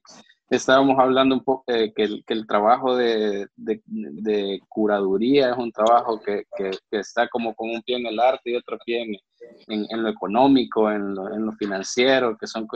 [0.49, 5.71] estábamos hablando un poco eh, que, el, que, el, trabajo de, de, curaduría es un
[5.71, 9.15] trabajo que, que, está como con un pie en el arte y otro pie en,
[9.67, 12.67] en, lo económico, en lo, en lo, financiero, que son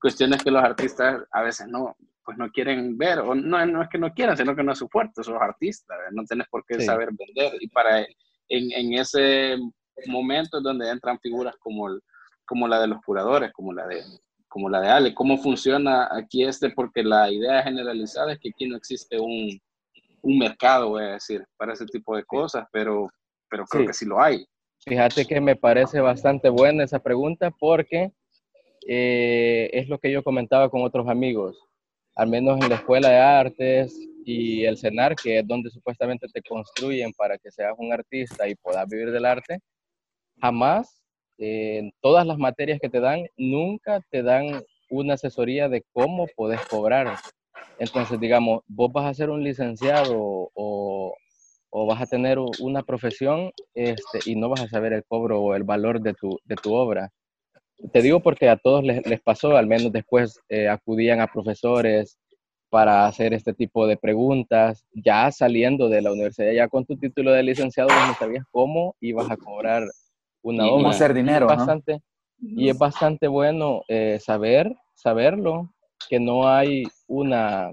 [0.00, 3.88] cuestiones que los artistas a veces no, pues no quieren ver, o no, no es
[3.88, 6.64] que no quieran, sino que no es su fuerte, son los artistas, no tienes por
[6.64, 7.54] qué saber vender.
[7.60, 9.56] Y para en, en ese
[10.06, 11.88] momento es donde entran figuras como,
[12.44, 14.02] como la de los curadores, como la de
[14.48, 15.14] como la de Ale.
[15.14, 16.70] ¿Cómo funciona aquí este?
[16.70, 19.60] Porque la idea generalizada es que aquí no existe un,
[20.22, 23.10] un mercado, voy a decir, para ese tipo de cosas, pero,
[23.48, 24.46] pero creo que sí lo hay.
[24.88, 28.10] Fíjate que me parece bastante buena esa pregunta porque
[28.86, 31.58] eh, es lo que yo comentaba con otros amigos,
[32.14, 36.40] al menos en la escuela de artes y el CENAR, que es donde supuestamente te
[36.42, 39.58] construyen para que seas un artista y puedas vivir del arte,
[40.40, 41.02] jamás
[41.36, 46.64] en todas las materias que te dan, nunca te dan una asesoría de cómo puedes
[46.66, 47.16] cobrar.
[47.78, 51.14] Entonces, digamos, vos vas a ser un licenciado o,
[51.70, 55.64] vas a tener una profesión este, y no vas a saber el cobro o el
[55.64, 57.10] valor de tu, de tu obra.
[57.92, 62.18] Te digo porque a todos les, pasó, al menos después eh, acudían a profesores
[62.70, 67.32] para hacer este tipo de preguntas, ya saliendo de la universidad, ya con tu título
[67.32, 69.84] de licenciado, no sabías cómo ibas a cobrar
[70.42, 70.90] una y, obra.
[70.90, 71.46] hacer dinero.
[71.48, 72.02] Y es bastante,
[72.40, 75.72] y es bastante bueno eh, saber, saberlo,
[76.10, 77.70] que no hay una,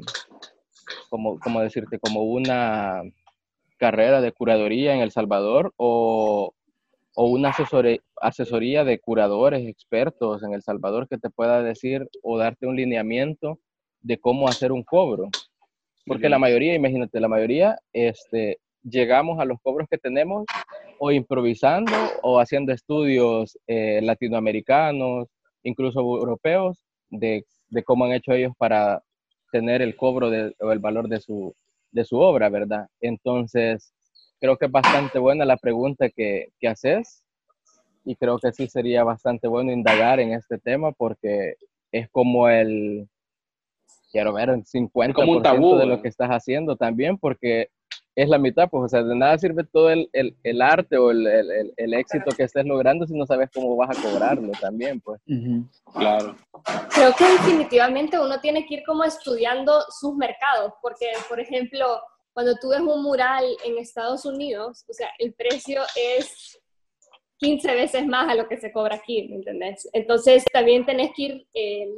[1.10, 3.02] como, como decirte, como una
[3.78, 6.54] carrera de curaduría en El Salvador o,
[7.16, 12.38] o una asesoría, asesoría de curadores expertos en El Salvador que te pueda decir o
[12.38, 13.60] darte un lineamiento
[14.02, 15.30] de cómo hacer un cobro.
[16.06, 20.46] Porque la mayoría, imagínate, la mayoría este, llegamos a los cobros que tenemos
[21.00, 25.28] o improvisando o haciendo estudios eh, latinoamericanos,
[25.64, 29.02] incluso europeos, de, de, cómo han hecho ellos para
[29.52, 31.56] tener el cobro de, o el valor de su,
[31.96, 32.88] de su obra, ¿verdad?
[33.00, 33.94] Entonces,
[34.40, 37.24] creo que es bastante buena la pregunta que, que haces
[38.04, 41.56] y creo que sí sería bastante bueno indagar en este tema porque
[41.92, 43.08] es como el,
[44.12, 47.70] quiero ver, el 50% de lo que estás haciendo también, porque
[48.16, 51.28] es la mitad, pues, o sea, de nada sirve todo el, el, arte o el,
[51.76, 55.22] el, éxito que estés logrando si no sabes cómo vas a cobrarlo también, pues.
[55.94, 56.36] Claro.
[56.94, 62.00] Creo que definitivamente uno tiene que ir como estudiando sus mercados, porque, por ejemplo,
[62.34, 66.58] cuando tú ves un mural en Estados Unidos, o sea, el precio es
[67.40, 69.90] 15 veces más a lo que se cobra aquí, ¿me entendés?
[69.92, 71.90] Entonces también tenés que ir eh,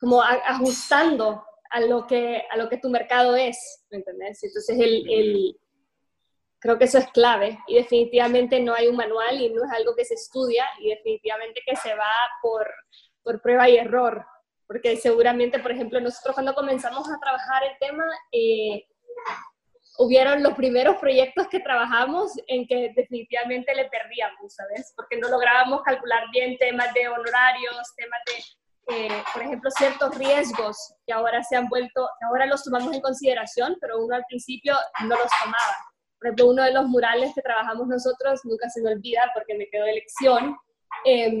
[0.00, 4.42] como ajustando a lo, que, a lo que tu mercado es, ¿me entendés?
[4.42, 5.56] Entonces el, el,
[6.58, 9.94] creo que eso es clave y definitivamente no hay un manual y no es algo
[9.96, 12.66] que se estudia y definitivamente que se va por,
[13.22, 14.24] por prueba y error,
[14.66, 18.86] porque seguramente, por ejemplo, nosotros cuando comenzamos a trabajar el tema, eh,
[19.98, 24.92] hubieron los primeros proyectos que trabajamos en que definitivamente le perdíamos, ¿sabes?
[24.96, 28.42] Porque no lográbamos calcular bien temas de honorarios, temas de,
[28.90, 33.76] eh, por ejemplo, ciertos riesgos que ahora se han vuelto, ahora los tomamos en consideración,
[33.80, 35.76] pero uno al principio no los tomaba.
[36.18, 39.68] Por ejemplo, uno de los murales que trabajamos nosotros, nunca se me olvida porque me
[39.68, 40.56] quedó de lección,
[41.04, 41.40] eh,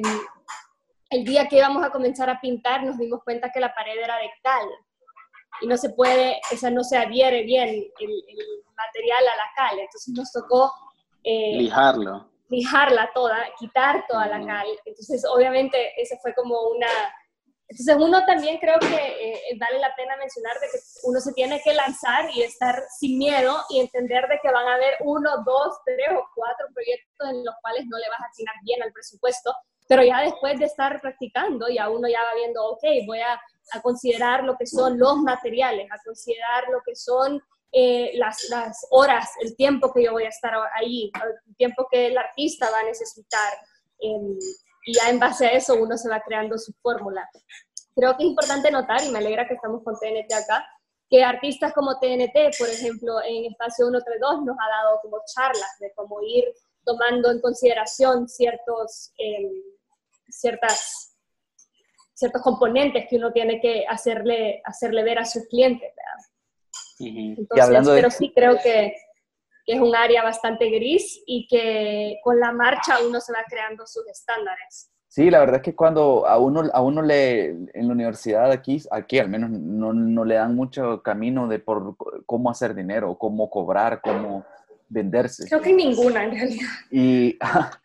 [1.10, 4.16] el día que íbamos a comenzar a pintar nos dimos cuenta que la pared era
[4.16, 4.68] de cal
[5.60, 8.24] y no se puede, o sea, no se adhiere bien el,
[8.76, 9.78] material a la cal.
[9.78, 10.72] Entonces nos tocó...
[11.22, 12.30] Eh, lijarlo.
[12.48, 14.66] Lijarla toda, quitar toda la cal.
[14.86, 16.88] Entonces, obviamente, ese fue como una...
[17.70, 21.62] Entonces, uno también creo que eh, vale la pena mencionar de que uno se tiene
[21.62, 25.78] que lanzar y estar sin miedo y entender de que van a haber uno, dos,
[25.84, 29.54] tres o cuatro proyectos en los cuales no le vas a asignar bien al presupuesto,
[29.86, 33.40] pero ya después de estar practicando, ya uno ya va viendo, ok, voy a
[33.72, 38.86] a considerar lo que son los materiales, a considerar lo que son eh, las, las,
[38.90, 41.10] horas, el tiempo que yo voy a estar ahí,
[41.46, 43.52] el tiempo que el artista va a necesitar.
[44.00, 44.38] Em,
[44.84, 47.28] y ya en base a eso uno se va creando su fórmula.
[47.94, 50.66] Creo que es importante notar, y me alegra que estamos con TNT acá,
[51.08, 55.92] que artistas como TNT, por ejemplo, en Espacio 132 nos ha dado como charlas de
[55.94, 56.44] cómo ir
[56.84, 59.50] tomando en consideración ciertos, em,
[60.28, 61.10] ciertas
[62.20, 65.90] ciertos componentes que uno tiene que hacerle, hacerle ver a sus clientes.
[66.98, 68.94] Entonces, pero sí creo que,
[69.70, 73.86] que, es un área bastante gris y que con la marcha uno se va creando
[73.86, 74.90] sus estándares.
[75.08, 78.80] Sí, la verdad es que cuando a uno, a uno le, en la universidad aquí,
[78.90, 83.50] aquí al menos no, no le dan mucho camino de por cómo hacer dinero, cómo
[83.50, 84.44] cobrar, cómo
[84.88, 85.48] venderse.
[85.48, 86.70] Creo que ninguna en realidad.
[86.92, 87.38] Y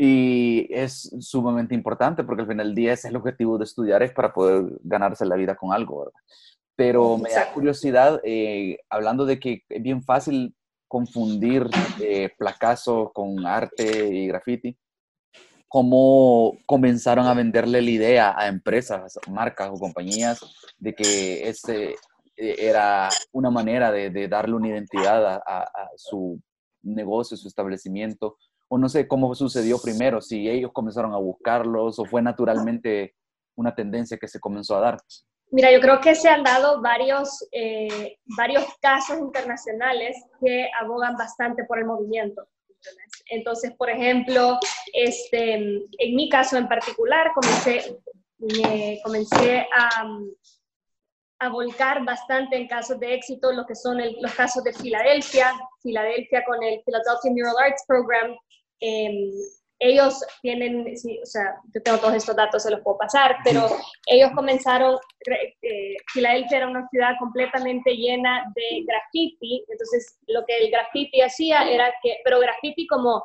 [0.00, 4.00] Y es sumamente importante porque al final del día ese es el objetivo de estudiar,
[4.04, 6.20] es para poder ganarse la vida con algo, ¿verdad?
[6.76, 10.54] Pero me da curiosidad, eh, hablando de que es bien fácil
[10.88, 11.68] confundir
[12.00, 14.76] eh, placazo con arte y graffiti,
[15.68, 20.40] ¿cómo comenzaron a venderle la idea a empresas, marcas o compañías
[20.78, 21.90] de que ese
[22.36, 26.40] eh, era una manera de, darle una identidad a, a su
[26.82, 28.36] negocio, su establecimiento?
[28.68, 33.14] o no sé cómo sucedió primero, si ellos comenzaron a buscarlos o fue naturalmente
[33.56, 34.98] una tendencia que se comenzó a dar.
[35.50, 41.64] Mira, yo creo que se han dado varios, eh, varios casos internacionales que abogan bastante
[41.64, 42.46] por el movimiento.
[43.30, 44.58] Entonces, por ejemplo,
[44.92, 47.98] este, en mi caso en particular, comencé,
[49.02, 50.06] comencé a,
[51.40, 56.44] a, volcar bastante en casos de éxito lo que son los casos de Filadelfia, Filadelfia
[56.44, 58.36] con el Philadelphia Mural Arts Program,
[58.80, 59.30] Em,
[59.80, 60.86] ellos tienen,
[61.22, 63.66] o sea, yo tengo todos estos datos, se los puedo pasar, pero
[64.06, 64.98] ellos comenzaron,
[65.62, 71.68] eh, Filadelfia era una ciudad completamente llena de graffiti, entonces lo que el graffiti hacía
[71.68, 73.22] era que, pero graffiti como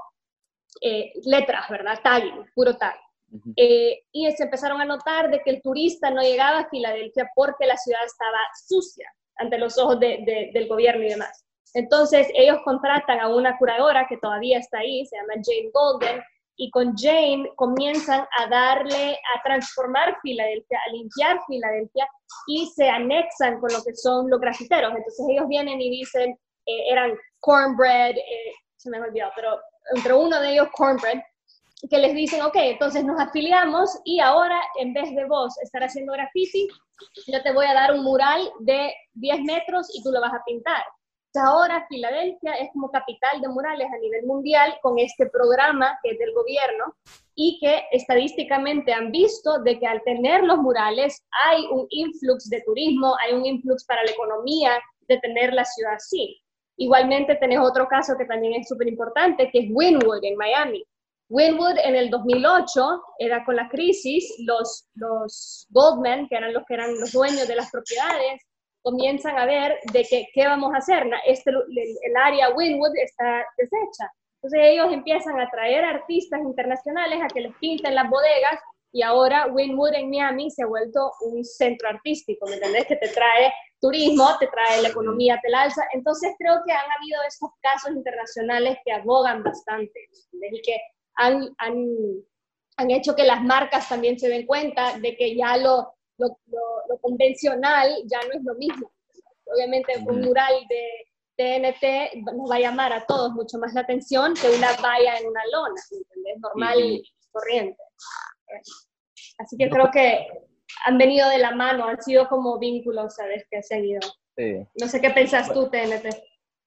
[0.81, 1.99] eh, letras, ¿verdad?
[2.03, 2.99] Tagging, puro tag.
[3.55, 7.65] Eh, y se empezaron a notar de que el turista no llegaba a Filadelfia porque
[7.65, 8.37] la ciudad estaba
[8.67, 11.43] sucia ante los ojos del gobierno y demás.
[11.73, 16.23] Entonces ellos contratan a una curadora que todavía está ahí, se llama Jane Golden,
[16.55, 22.07] y con Jane comienzan a darle, a transformar Filadelfia, a limpiar Filadelfia
[22.47, 24.93] y se anexan con lo que son los grafiteros.
[24.95, 26.31] Entonces ellos vienen y dicen,
[26.65, 29.59] eh, eran cornbread, eh, se me ha olvidado, pero
[29.95, 31.21] entre uno de ellos cornbread,
[31.89, 36.13] que les dicen, ok, entonces nos afiliamos y ahora en vez de vos estar haciendo
[36.13, 36.67] graffiti,
[37.27, 40.43] yo te voy a dar un mural de 10 metros y tú lo vas a
[40.45, 40.83] pintar
[41.39, 46.19] ahora Filadelfia es como capital de murales a nivel mundial con este programa que es
[46.19, 46.95] del gobierno
[47.35, 52.61] y que estadísticamente han visto de que al tener los murales hay un influx de
[52.61, 56.39] turismo, hay un influx para la economía de tener la ciudad así.
[56.77, 60.83] Igualmente tenés otro caso que también es súper importante, que es Wynwood en Miami.
[61.29, 66.75] Wynwood en el 2008 era con la crisis, los, los Goldman, que eran los que
[66.75, 68.41] eran los dueños de las propiedades,
[68.83, 71.09] comienzan a ver de que, qué vamos a hacer.
[71.25, 74.11] Este, el, área Winwood está deshecha.
[74.41, 78.59] Entonces ellos empiezan a traer artistas internacionales a que les pinten las bodegas
[78.91, 82.85] y ahora Winwood en Miami se ha vuelto un centro artístico, ¿me entendés?
[82.85, 85.83] Que te trae turismo, te trae la economía, te la alza.
[85.93, 90.77] Entonces creo que han habido estos casos internacionales que abogan bastante y que
[91.15, 91.87] han, han,
[92.77, 96.27] han, hecho que las marcas también se den cuenta de que ya lo, lo,
[96.89, 98.91] lo, convencional ya no es lo mismo.
[99.45, 101.05] Obviamente un mural de
[101.35, 105.27] TNT nos va a llamar a todos mucho más la atención que una valla en
[105.27, 106.39] una lona, ¿entendés?
[106.39, 107.81] Normal y corriente.
[109.39, 110.27] Así que creo que
[110.85, 113.45] han venido de la mano, han sido como vínculos, ¿sabes?
[113.49, 114.01] Que ha seguido.
[114.37, 114.65] Sí.
[114.79, 116.15] No sé qué pensás tú, TNT.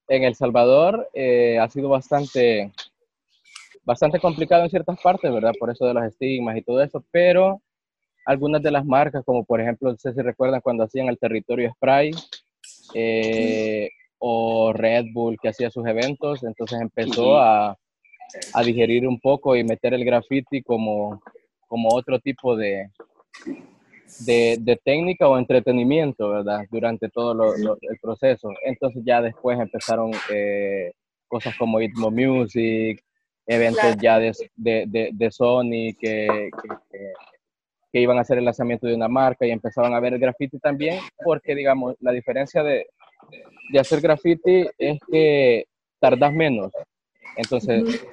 [0.08, 2.72] En El Salvador eh, ha sido bastante,
[3.82, 5.52] bastante complicado en ciertas partes, ¿verdad?
[5.58, 7.60] Por eso de los estigmas y todo eso, pero
[8.26, 11.72] algunas de las marcas, como por ejemplo, no sé si recuerdan cuando hacían el territorio
[11.74, 12.10] Spray,
[12.92, 17.78] eh, o Red Bull que hacía sus eventos, entonces empezó a,
[18.52, 21.22] a digerir un poco y meter el graffiti como,
[21.68, 22.90] como otro tipo de,
[24.20, 26.64] de, de, técnica o entretenimiento, ¿verdad?
[26.70, 28.50] Durante todo el proceso.
[28.64, 30.92] Entonces ya después empezaron eh,
[31.28, 33.00] cosas como Itmo Music,
[33.46, 37.12] eventos ya de, de, de, Sony que, que, que,
[38.00, 41.00] iban a hacer el lanzamiento de una marca y empezaban a ver el graffiti también,
[41.24, 42.86] porque digamos, la diferencia de,
[43.72, 45.66] de hacer graffiti es que
[46.00, 46.72] tardas menos.
[47.36, 48.06] Entonces,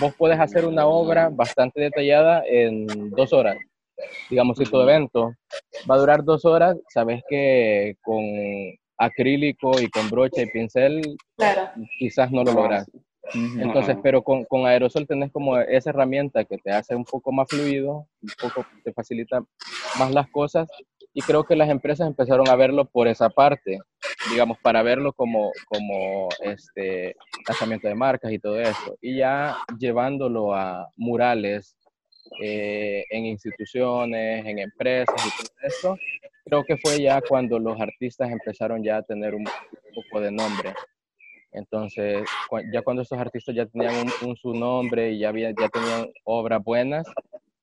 [0.00, 3.56] vos puedes hacer una obra bastante detallada en dos horas.
[4.30, 5.32] Digamos, si tu evento
[5.90, 8.22] va a durar dos horas, sabes que con
[8.98, 11.16] acrílico y con brocha y pincel,
[11.98, 12.86] quizás no lo logras.
[13.34, 17.48] Entonces, pero con, con, aerosol tenés como esa herramienta que te hace un poco más
[17.48, 19.42] fluido, un poco te facilita
[19.98, 20.68] más las cosas
[21.18, 23.78] y creo que las empresas empezaron a verlo por esa parte,
[24.30, 27.16] digamos, para verlo como, como este
[27.46, 28.96] lanzamiento de marcas y todo eso.
[29.00, 31.76] Y ya llevándolo a murales
[32.40, 35.98] eh, en instituciones, en empresas y todo eso,
[36.44, 39.44] creo que fue ya cuando los artistas empezaron ya a tener un,
[39.94, 40.74] poco de nombre.
[41.52, 42.28] Entonces,
[42.72, 46.62] ya cuando estos artistas ya tenían un, su nombre y ya, había, ya tenían obras
[46.62, 47.06] buenas,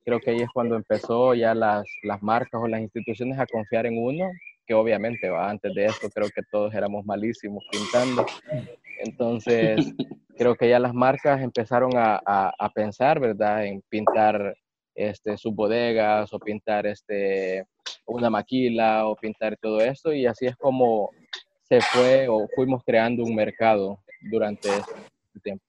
[0.03, 3.85] creo que ahí es cuando empezó ya las, las marcas o las instituciones a confiar
[3.85, 4.25] en uno,
[4.65, 8.25] que obviamente va, antes de esto creo que todos éramos malísimos pintando.
[8.99, 9.77] Entonces,
[10.37, 14.55] creo que ya las marcas empezaron a, a, pensar, ¿verdad?, en pintar
[14.95, 17.65] este, sus bodegas o pintar este,
[18.05, 21.09] una maquila o pintar todo esto y así es como
[21.67, 25.65] se fue o fuimos creando un mercado durante este tiempo.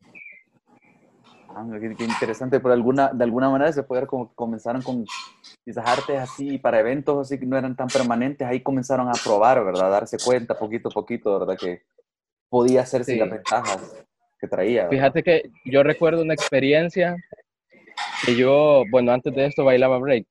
[1.48, 5.06] Ah, qué, interesante, pero alguna, de alguna manera se puede ver como comenzaron con
[5.64, 9.64] quizás artes así para eventos así que no eran tan permanentes, ahí comenzaron a probar,
[9.64, 9.86] ¿verdad?
[9.86, 11.56] A darse cuenta poquito a poquito, ¿verdad?
[11.58, 11.80] Que
[12.50, 13.18] podía hacerse sí.
[13.18, 14.04] las ventajas
[14.38, 14.88] que traía.
[14.90, 17.16] Fíjate que yo recuerdo una experiencia
[18.26, 20.26] que yo, bueno, antes de esto bailaba break.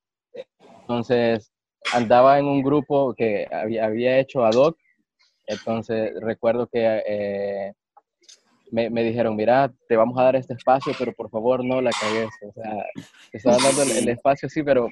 [0.82, 1.52] Entonces
[1.92, 4.78] andaba en un grupo que había, había hecho ad hoc.
[5.48, 7.74] Entonces recuerdo que eh,
[8.72, 11.92] me, me, dijeron, mira, te vamos a dar este espacio, pero por favor no la
[11.92, 12.30] cagues.
[12.42, 12.86] O sea,
[13.32, 14.90] te estaban dando el, espacio, sí, pero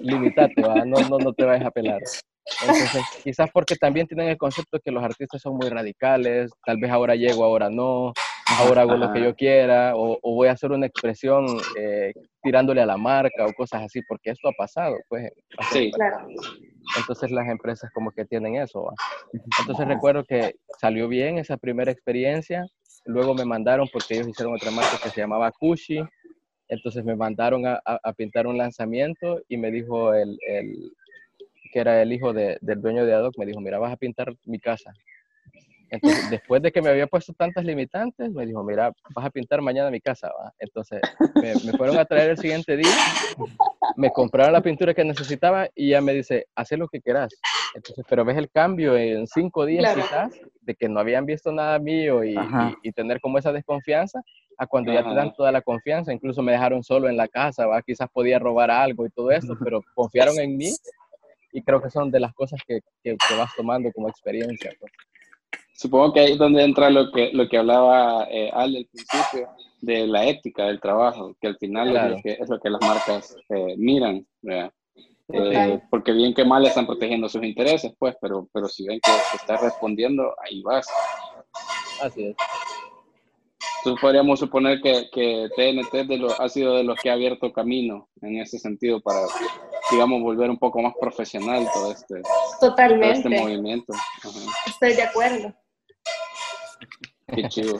[0.00, 0.84] limitate, ¿va?
[0.84, 2.00] No, no, no te vayas a pelar.
[2.62, 6.78] Entonces, quizás porque también tienen el concepto de que los artistas son muy radicales, tal
[6.78, 8.12] vez ahora llego, ahora no,
[8.58, 11.46] ahora hago lo que yo quiera, o, o voy a hacer una expresión
[11.78, 15.30] eh, tirándole a la marca o cosas así, porque esto ha pasado, pues.
[15.72, 16.26] Sí, claro.
[16.96, 18.84] Entonces las empresas como que tienen eso.
[18.84, 18.94] ¿va?
[19.60, 22.64] Entonces recuerdo que salió bien esa primera experiencia,
[23.08, 25.98] Luego me mandaron, porque ellos hicieron otra marca que se llamaba Kushi,
[26.68, 30.92] entonces me mandaron a, a, pintar un lanzamiento y me dijo el, el
[31.72, 34.34] que era el hijo de, del dueño de Adoc, me dijo, mira, vas a pintar
[34.44, 34.92] mi casa.
[35.90, 39.62] Entonces, después de que me había puesto tantas limitantes, me dijo, mira, vas a pintar
[39.62, 40.52] mañana mi casa, ¿va?
[40.58, 41.00] Entonces,
[41.34, 42.90] me, me, fueron a traer el siguiente día,
[43.96, 47.32] me compraron la pintura que necesitaba y ya me dice, haz lo que quieras.
[47.74, 51.78] Entonces, pero ves el cambio en cinco días quizás, de que no habían visto nada
[51.78, 52.38] mío y, y,
[52.82, 54.22] y tener como esa desconfianza,
[54.58, 57.66] a cuando ya te dan toda la confianza, incluso me dejaron solo en la casa,
[57.66, 57.80] ¿va?
[57.80, 60.70] quizás podía robar algo y todo eso, pero confiaron en mí
[61.52, 64.72] y creo que son de las cosas que, que, que vas tomando como experiencia.
[64.80, 64.92] Pues.
[65.74, 69.48] Supongo que ahí es donde entra lo que, lo que hablaba eh, Al al principio,
[69.80, 72.08] de la ética del trabajo, que al final claro.
[72.08, 76.66] es, lo que, es, lo que, las marcas eh, miran, eh, porque bien que mal
[76.66, 80.88] están protegiendo sus intereses, pues, pero, pero si ven que, que está respondiendo, ahí vas.
[82.02, 82.36] Así es.
[83.78, 87.52] Entonces podríamos suponer que, que TNT de lo, ha sido de los que ha abierto
[87.52, 89.20] camino en ese sentido para,
[89.90, 92.22] digamos, volver un poco más profesional todo este,
[92.60, 93.22] Totalmente.
[93.22, 93.92] Todo este movimiento.
[93.92, 94.38] Ajá.
[94.66, 95.54] Estoy de acuerdo.
[97.34, 97.78] Qué chido.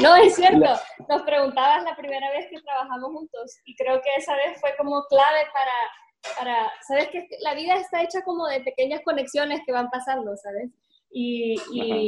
[0.00, 0.70] no, es cierto.
[1.08, 5.02] Nos preguntabas la primera vez que trabajamos juntos y creo que esa vez fue como
[5.08, 9.90] clave para, para, sabes que la vida está hecha como de pequeñas conexiones que van
[9.90, 10.70] pasando, ¿sabes?
[11.10, 12.06] Y, y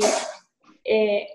[0.85, 1.27] eh,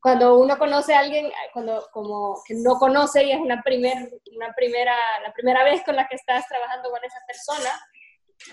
[0.00, 3.96] cuando uno conoce a alguien, cuando como que no conoce y es una, primer,
[4.36, 7.70] una primera, la primera vez con la que estás trabajando con esa persona,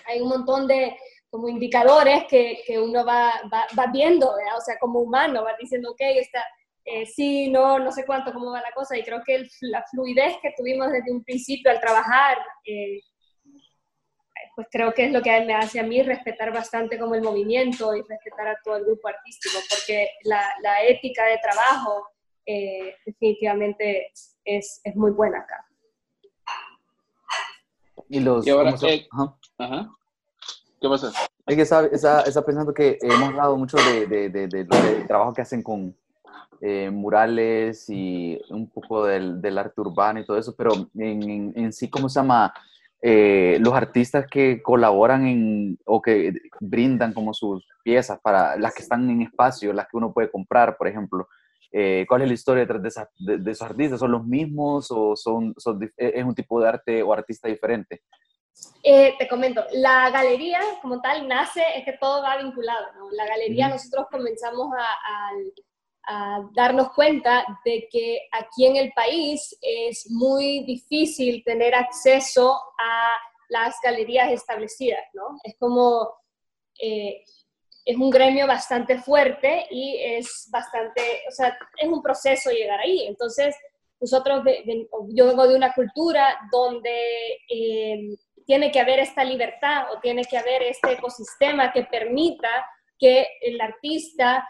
[0.07, 0.97] hay un montón de
[1.29, 5.91] como indicadores que, que uno va, va, va viendo, o sea, como humano, va diciendo,
[5.91, 6.43] ok, está,
[6.85, 10.37] eh, sí, no, no sé cuánto, cómo va la cosa, y creo que la fluidez
[10.41, 13.01] que tuvimos desde un principio al trabajar, eh,
[14.55, 17.95] pues creo que es lo que me hace a mí respetar bastante como el movimiento
[17.95, 22.07] y respetar a todo el grupo artístico, porque la, la ética de trabajo
[22.45, 24.11] eh, definitivamente
[24.45, 25.65] es, es, muy buena acá.
[28.07, 28.47] Y los...
[28.47, 29.35] Y ahora, ajá.
[29.57, 29.89] Ajá.
[30.79, 31.11] ¿Qué pasa?
[31.47, 35.33] Es que está, está, está, pensando que hemos hablado mucho de, de, de, del trabajo
[35.33, 35.95] que hacen con
[36.61, 41.53] eh, murales y un poco del, del, arte urbano y todo eso, pero en, en,
[41.55, 42.53] en sí, ¿cómo se llama?
[43.01, 48.81] Eh, los artistas que colaboran en, o que brindan como sus piezas para las que
[48.81, 51.27] están en espacio, las que uno puede comprar, por ejemplo.
[51.71, 53.99] Eh, ¿Cuál es la historia detrás de, esa, de, de, esos artistas?
[53.99, 58.01] ¿Son los mismos o son, son, es un tipo de arte o artista diferente?
[58.83, 63.09] Eh, te comento, la galería como tal nace, es que todo va vinculado, ¿no?
[63.11, 65.31] La galería nosotros comenzamos a, a,
[66.07, 73.13] a, darnos cuenta de que aquí en el país es muy difícil tener acceso a
[73.49, 75.39] las galerías establecidas, ¿no?
[75.43, 76.09] Es como,
[76.79, 77.23] eh,
[77.85, 83.05] es un gremio bastante fuerte y es bastante, o sea, es un proceso llegar ahí.
[83.07, 83.55] Entonces,
[83.99, 87.39] nosotros, de, de, yo vengo de una cultura donde...
[87.49, 92.49] Eh, tiene que haber esta libertad o tiene que haber este ecosistema que permita
[92.97, 94.47] que el artista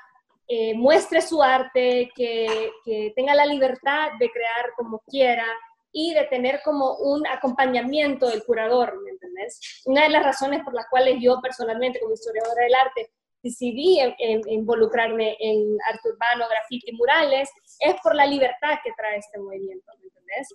[0.48, 5.46] eh, muestre su arte, que, que, tenga la libertad de crear como quiera
[5.91, 9.60] y de tener como un acompañamiento del curador, ¿me entendés?
[9.86, 13.10] Una de las razones por las cuales yo personalmente como historiadora del arte
[13.41, 19.18] decidí en, en, involucrarme en arte urbano, graffiti, murales, es por la libertad que trae
[19.18, 20.50] este movimiento, ¿me entendés?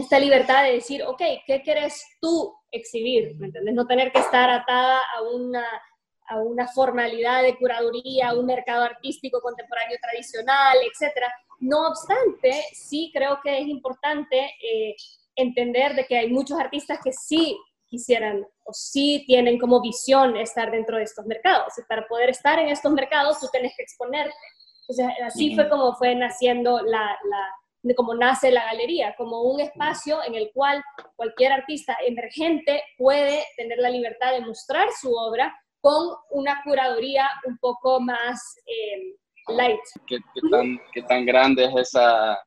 [0.00, 3.36] esta libertad de decir, ok, ¿qué quieres tú exhibir?
[3.36, 3.74] ¿Me entiendes?
[3.74, 5.64] No tener que estar atada a una,
[6.28, 11.14] a una formalidad de curaduría, a un mercado artístico contemporáneo tradicional, etc.
[11.60, 14.94] No obstante, sí creo que es importante eh,
[15.34, 17.56] entender de que hay muchos artistas que sí
[17.86, 21.72] quisieran o sí tienen como visión estar dentro de estos mercados.
[21.78, 24.34] Y para poder estar en estos mercados, tú tienes que exponerte.
[24.82, 29.60] Entonces, así fue como fue naciendo la, la de cómo nace la galería, como un
[29.60, 30.82] espacio en el cual
[31.16, 37.58] cualquier artista emergente puede tener la libertad de mostrar su obra con una curaduría un
[37.58, 39.14] poco más eh,
[39.54, 39.80] light.
[40.06, 42.38] ¿Qué, qué, tan, ¿Qué, tan, grande es esa,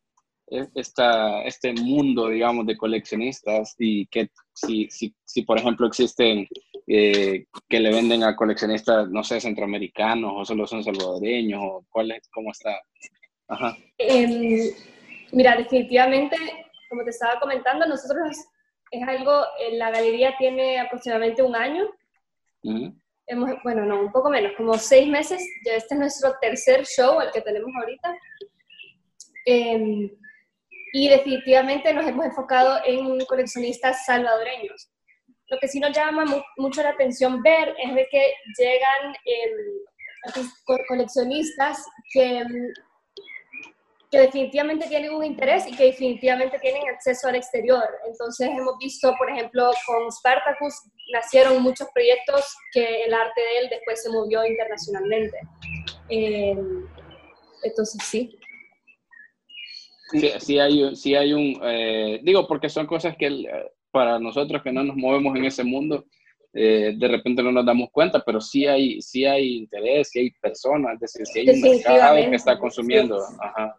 [0.76, 6.48] esta, este mundo, digamos, de coleccionistas y que si, si, si por ejemplo, existen
[6.88, 12.12] eh, que le venden a coleccionistas, no sé, centroamericanos o solo son salvadoreños o cuál
[12.12, 12.80] es, cómo está?
[13.48, 13.78] Ajá.
[13.98, 14.74] Eh,
[15.32, 16.36] Mira, definitivamente,
[16.90, 18.38] como te estaba comentando, nosotros
[18.92, 21.86] es algo, la galería tiene aproximadamente un año.
[22.64, 23.01] Uh -huh.
[23.32, 25.42] Hemos, bueno, no, un poco menos, como seis meses.
[25.66, 28.18] Ya este es nuestro tercer show, el que tenemos ahorita.
[29.46, 30.12] Eh,
[30.94, 34.92] y definitivamente nos hemos enfocado en coleccionistas salvadoreños.
[35.48, 40.36] Lo que sí nos llama mu mucho la atención ver es de que llegan eh,
[40.90, 42.44] coleccionistas que
[44.12, 47.86] que definitivamente tienen un interés y que definitivamente tienen acceso al exterior.
[48.06, 50.74] Entonces hemos visto, por ejemplo, con Spartacus
[51.14, 55.38] nacieron muchos proyectos que el arte de él después se movió internacionalmente.
[56.10, 56.58] Eh,
[57.64, 58.38] entonces sí.
[60.12, 63.46] Sí, sí hay, sí hay un, eh, digo, porque son cosas que
[63.92, 66.04] para nosotros que no nos movemos en ese mundo,
[66.54, 70.32] eh, de repente no nos damos cuenta, pero sí hay, sí hay interés, sí hay
[70.32, 73.18] personas, es decir, sí hay un mercado que está consumiendo.
[73.22, 73.36] Sí.
[73.40, 73.78] Ajá.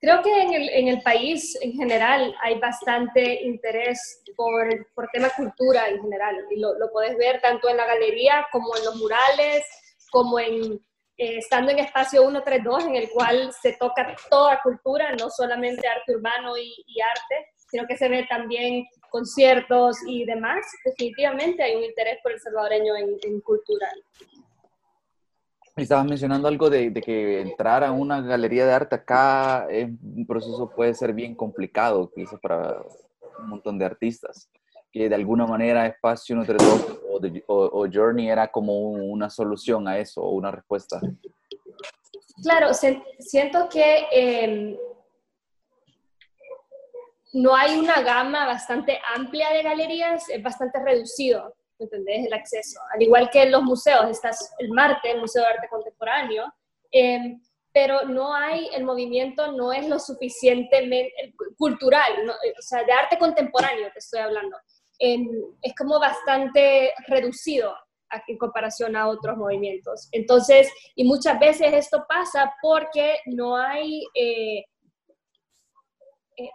[0.00, 5.28] Creo que en el, en el, país en general hay bastante interés por, por tema
[5.36, 6.36] cultura en general.
[6.50, 9.62] Y lo, lo puedes ver tanto en la galería como en los murales,
[10.10, 10.80] como en
[11.20, 16.16] eh, estando en espacio 132, en el cual se toca toda cultura, no solamente arte
[16.16, 20.64] urbano y, y arte, sino que se ve también conciertos y demás.
[20.82, 23.86] Definitivamente hay un interés por el salvadoreño en, en cultura.
[25.82, 30.70] Estabas mencionando algo de, que entrar a una galería de arte acá es un proceso
[30.74, 32.82] puede ser bien complicado, quizás para
[33.40, 34.48] un montón de artistas.
[34.92, 39.98] Que de alguna manera Espacio 132 o, de, o, Journey era como una solución a
[39.98, 41.00] eso, o una respuesta.
[42.42, 42.68] Claro,
[43.18, 44.78] siento que eh,
[47.32, 52.26] no hay una gama bastante amplia de galerías, es bastante reducido, ¿entendés?
[52.26, 52.80] El acceso.
[52.94, 56.52] Al igual que en los museos, estás el Marte, el Museo de Arte Contemporáneo,
[56.90, 57.40] em,
[57.72, 63.88] pero no hay, el movimiento no es lo suficientemente cultural, o sea, de arte contemporáneo
[63.92, 64.56] te estoy hablando.
[64.98, 65.28] Em,
[65.62, 67.74] es como bastante reducido
[68.26, 70.08] en comparación a otros movimientos.
[70.10, 74.04] Entonces, y muchas veces esto pasa porque no hay...
[74.14, 74.64] Eh, eh,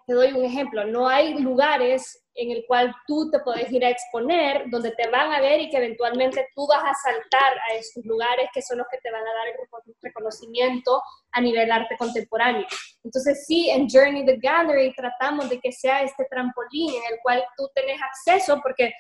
[0.08, 3.90] te doy un ejemplo, no hay lugares en el cual tú te puedes ir a
[3.90, 8.06] exponer, donde te van a ver y que eventualmente tú vas a saltar a esos
[8.06, 12.66] lugares que son los que te van a dar el reconocimiento a nivel arte contemporáneo.
[13.04, 17.44] Entonces sí, en Journey the Gallery tratamos de que sea este trampolín en el cual
[17.58, 18.94] tú tenés acceso, porque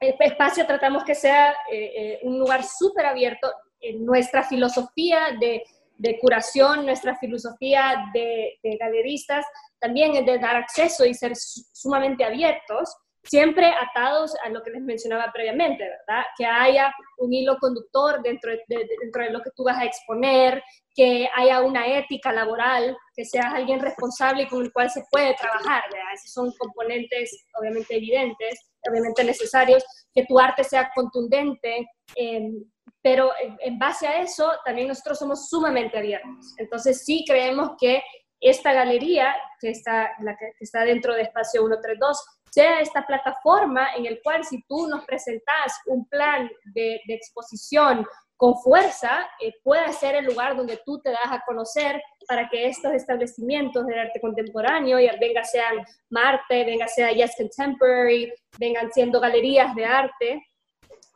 [0.00, 3.52] el espacio tratamos que sea eh, eh, un lugar súper abierto.
[3.80, 5.62] En nuestra filosofía de,
[5.96, 9.44] de curación, nuestra filosofía de, galeristas,
[9.80, 14.82] también es de dar acceso y ser sumamente abiertos, siempre atados a lo que les
[14.82, 16.24] mencionaba previamente, ¿verdad?
[16.36, 20.62] Que haya un hilo conductor dentro de, dentro de lo que tú vas a exponer,
[20.94, 25.34] que haya una ética laboral, que seas alguien responsable y con el cual se puede
[25.34, 26.12] trabajar, ¿verdad?
[26.14, 29.82] Esos son componentes obviamente evidentes, obviamente necesarios,
[30.14, 32.62] que tu arte sea contundente, em,
[33.04, 36.54] pero en base a eso también nosotros somos sumamente abiertos.
[36.56, 38.02] Entonces sí creemos que
[38.40, 44.06] esta galería que está, la que, está dentro de Espacio 132 sea esta plataforma en
[44.06, 48.06] el cual si tú nos presentas un plan de, exposición
[48.38, 52.68] con fuerza, eh, pueda ser el lugar donde tú te das a conocer para que
[52.68, 59.20] estos establecimientos de arte contemporáneo, ya venga sean Marte, venga sea Yes Contemporary, vengan siendo
[59.20, 60.42] galerías de arte,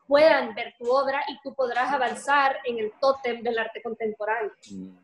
[0.09, 4.51] puedan ver tu obra y tú podrás avanzar en el tótem del arte contemporáneo.
[4.73, 4.97] Mm.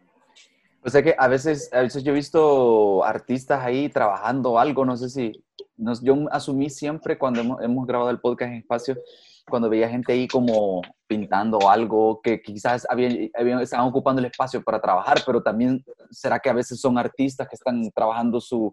[0.86, 4.96] O sea que a veces, a veces yo he visto artistas ahí trabajando algo, no
[4.96, 5.32] sé si,
[6.02, 8.96] yo asumí siempre cuando hemos, grabado el podcast en espacio,
[9.48, 13.30] cuando veía gente ahí como pintando algo, que quizás habían,
[13.60, 17.56] estaban ocupando el espacio para trabajar, pero también será que a veces son artistas que
[17.56, 18.70] están trabajando su,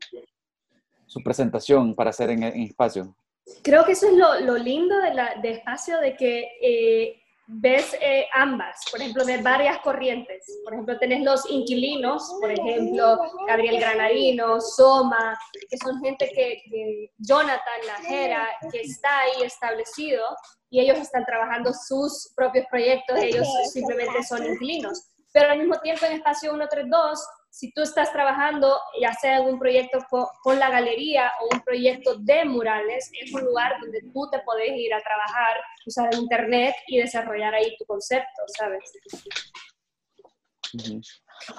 [1.06, 3.16] su presentación para hacer en, espacio.
[3.64, 7.22] Creo que eso es lo, lo lindo de, la, de espacio, de que eh,
[7.54, 10.46] ves eh, ambas, por ejemplo, ves varias corrientes.
[10.64, 15.38] Por ejemplo, tenés los inquilinos, por ejemplo, Gabriel Granadino, Soma,
[15.70, 20.24] que son gente que, Jonathan Lajera, que está ahí establecido
[20.70, 25.08] y ellos están trabajando sus propios proyectos, ellos simplemente son inquilinos.
[25.34, 27.20] Pero al mismo tiempo en Espacio 132
[27.52, 32.16] si tú estás trabajando, ya sea en un proyecto con, la galería o un proyecto
[32.16, 37.00] de murales, es un lugar donde tú te puedes ir a trabajar, usar internet y
[37.00, 38.94] desarrollar ahí tu concepto, ¿sabes?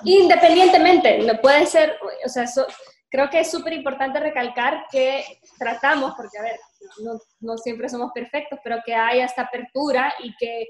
[0.04, 2.46] Independientemente, no puede ser, o sea,
[3.10, 5.22] creo que es súper importante recalcar que
[5.58, 6.58] tratamos, porque a ver,
[7.04, 10.68] no, no, siempre somos perfectos, pero que haya esta apertura y que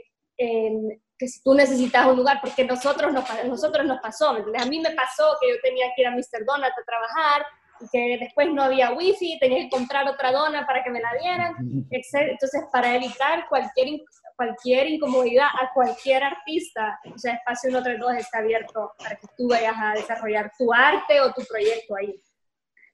[1.22, 4.90] que si tú necesitas un lugar, porque nosotros nos, nosotros nos pasó, A mí me
[4.90, 6.44] pasó que yo tenía que ir a Mr.
[6.44, 7.46] Donut a trabajar
[7.80, 11.12] y que después no había wifi, tenía que comprar otra dona para que me la
[11.20, 11.54] dieran,
[11.92, 14.00] Entonces, para evitar cualquier,
[14.34, 19.76] cualquier incomodidad a cualquier artista, o sea, Espacio 132 está abierto para que tú vayas
[19.76, 22.20] a desarrollar tu arte o tu proyecto ahí.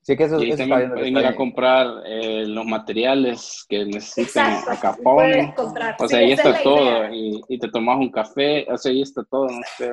[0.09, 4.43] Sí, que eso, y eso también pueden ir a comprar eh, los materiales que necesiten
[4.67, 5.55] a Capone.
[5.99, 7.13] O sea, ahí está todo.
[7.13, 9.49] Y, y, te tomas un café, o sea, ahí está todo.
[9.49, 9.93] No sé.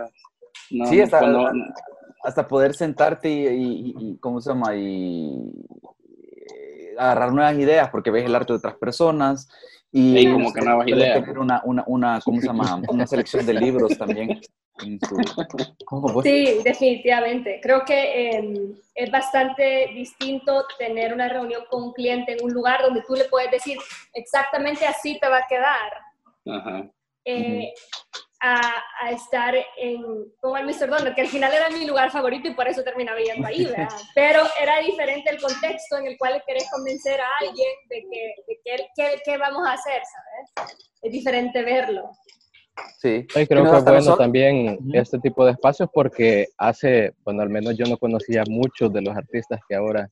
[0.70, 1.51] sí, hasta,
[2.24, 4.74] hasta, poder sentarte y, y, ¿cómo se llama?
[4.74, 5.51] Y
[6.97, 9.49] agarrar nuevas ideas, porque ves el arte de otras personas.
[9.91, 11.28] Y, como que nuevas ideas.
[11.38, 12.82] Una, una, una, ¿cómo se llama?
[12.88, 14.39] Una selección de libros también.
[16.23, 17.59] Sí, definitivamente.
[17.61, 22.82] Creo que em, es bastante distinto tener una reunión con un cliente en un lugar
[22.82, 23.78] donde tú le puedes decir
[24.13, 25.91] exactamente así te va a quedar.
[27.23, 27.73] Eh,
[28.41, 30.03] a, estar en,
[30.39, 30.89] como el Mr.
[30.89, 33.67] Donald, que al final era mi lugar favorito y por eso terminaba yendo ahí,
[34.15, 39.38] Pero era diferente el contexto en el cual querés convencer a alguien de que, qué
[39.38, 40.01] vamos a hacer,
[40.55, 40.78] ¿sabes?
[41.01, 42.11] Es diferente verlo.
[42.99, 43.26] Sí.
[43.36, 47.78] Y creo que es bueno también este tipo de espacios porque hace, bueno, al menos
[47.78, 50.09] yo no conocía muchos de los artistas que ahora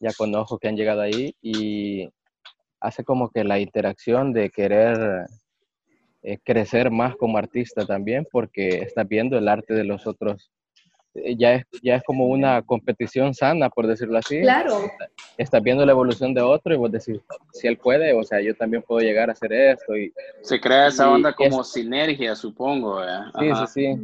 [0.00, 2.08] ya conozco que han llegado ahí y
[2.80, 5.26] hace como que la interacción de querer
[6.22, 10.50] eh, crecer más como artista también porque estás viendo el arte de los otros
[11.14, 14.40] ya es, ya es como una competición sana, por decirlo así.
[14.40, 14.90] Claro.
[15.36, 17.20] Estás viendo la evolución de otro y vos decís,
[17.52, 19.96] si él puede, o sea, yo también puedo llegar a hacer esto.
[19.96, 23.02] Y, Se crea esa onda como sinergia, supongo.
[23.38, 24.02] Sí, sí, sí.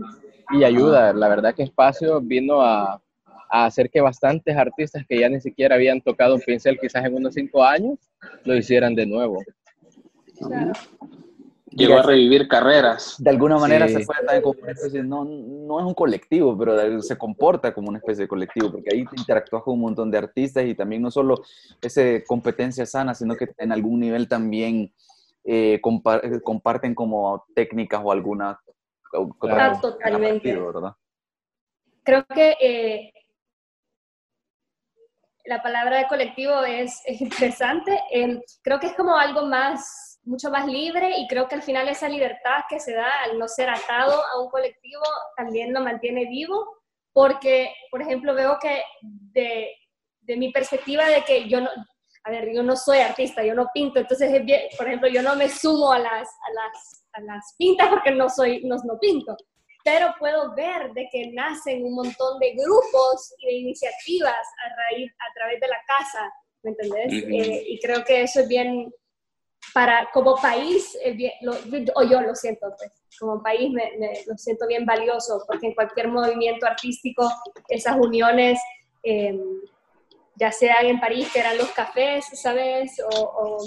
[0.50, 1.12] Y ayuda.
[1.12, 3.00] La verdad que Espacio vino a,
[3.50, 7.14] a hacer que bastantes artistas que ya ni siquiera habían tocado un pincel quizás en
[7.14, 7.98] unos cinco años,
[8.44, 9.42] lo hicieran de nuevo.
[10.38, 10.72] Claro.
[11.78, 13.16] Llegó a revivir carreras.
[13.18, 13.94] De alguna manera Sí.
[13.94, 17.88] se fue también como una especie, no, no es un colectivo, pero se comporta como
[17.88, 21.10] una especie de colectivo, porque ahí interactúas con un montón de artistas y también no
[21.10, 21.42] solo
[21.80, 24.92] esa competencia sana, sino que en algún nivel también
[25.44, 28.58] eh, compa- comparten como técnicas o alguna
[29.40, 29.78] Claro.
[29.80, 30.52] Totalmente.
[30.52, 30.92] aparte, ¿verdad?
[32.02, 33.12] Creo que eh,
[35.46, 37.98] la palabra de colectivo es, es interesante.
[38.12, 41.88] Eh, creo que es como algo más, mucho más libre y creo que al final
[41.88, 45.02] esa libertad que se da al no ser atado a un colectivo
[45.36, 46.66] también lo mantiene vivo
[47.12, 49.70] porque, por ejemplo, veo que de,
[50.20, 51.70] de mi perspectiva de que yo no,
[52.24, 55.22] a ver, yo no soy artista, yo no pinto, entonces, es bien- por ejemplo, yo
[55.22, 58.98] no me sumo a las, a las, a las pintas porque no soy, no, no
[59.00, 59.34] pinto
[59.84, 65.10] pero puedo ver de que nacen un montón de grupos y de iniciativas a, raíz,
[65.12, 66.30] a través de la casa,
[66.62, 67.10] ¿me entendés?
[67.48, 68.92] Eh, y creo que eso es bien,
[69.74, 71.54] para, como país, es bien- lo-
[71.94, 75.74] o yo lo siento, pues, como país me, me- lo siento bien valioso, porque en
[75.74, 77.28] cualquier movimiento artístico,
[77.68, 78.58] esas uniones,
[79.02, 79.38] eh,
[80.36, 83.00] ya sean en París, que eran los cafés, ¿sabes?
[83.12, 83.58] O, o,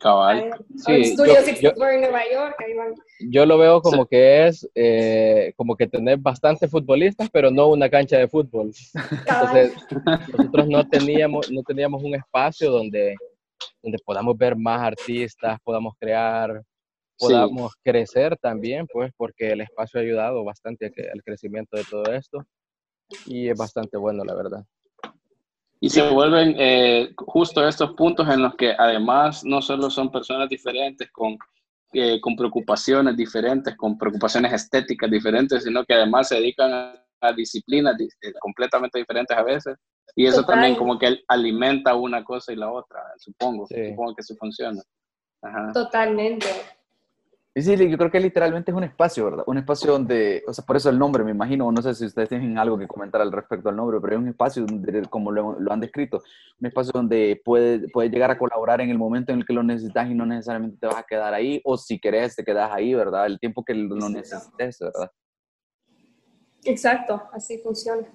[0.00, 0.50] Cabal.
[0.84, 2.94] Sí, yo- 64 en Nueva York, ahí van.
[3.20, 7.88] Yo lo veo como que es eh, como que tener bastantes futbolistas, pero no una
[7.88, 8.70] cancha de fútbol.
[9.24, 9.56] cabal.
[9.56, 13.14] Entonces, nosotros no teníamos, no teníamos un espacio donde,
[13.82, 16.62] donde podamos ver más artistas, podamos crear,
[17.16, 17.28] Sí.
[17.28, 22.44] podamos crecer también, pues, porque el espacio ha ayudado bastante al crecimiento de todo esto
[23.26, 24.64] y es bastante bueno, la verdad.
[25.80, 30.48] Y se vuelven eh, justo estos puntos en los que además no solo son personas
[30.48, 31.36] diferentes con,
[31.92, 37.03] eh, con preocupaciones diferentes, con preocupaciones estéticas diferentes, sino que además se dedican a
[37.36, 39.76] disciplinas di- eh, completamente diferentes a veces.
[40.16, 40.54] Y eso Total.
[40.56, 43.66] también como que alimenta una cosa y la otra, supongo.
[43.66, 43.90] Sí.
[43.90, 44.80] Supongo que eso funciona.
[45.42, 45.72] Ajá.
[45.72, 46.46] Totalmente.
[47.56, 49.44] Y sí, yo creo que literalmente es un espacio, ¿verdad?
[49.46, 52.28] Un espacio donde, o sea, por eso el nombre, me imagino, no sé si ustedes
[52.28, 55.58] tienen algo que comentar al respecto al nombre, pero es un espacio donde, como lo,
[55.60, 56.20] lo han descrito,
[56.60, 59.62] un espacio donde puedes puede llegar a colaborar en el momento en el que lo
[59.62, 62.92] necesitas y no necesariamente te vas a quedar ahí, o si querés te quedas ahí,
[62.92, 63.26] ¿verdad?
[63.26, 65.12] El tiempo que lo necesites, ¿verdad?
[66.64, 68.06] Exacto, así funciona.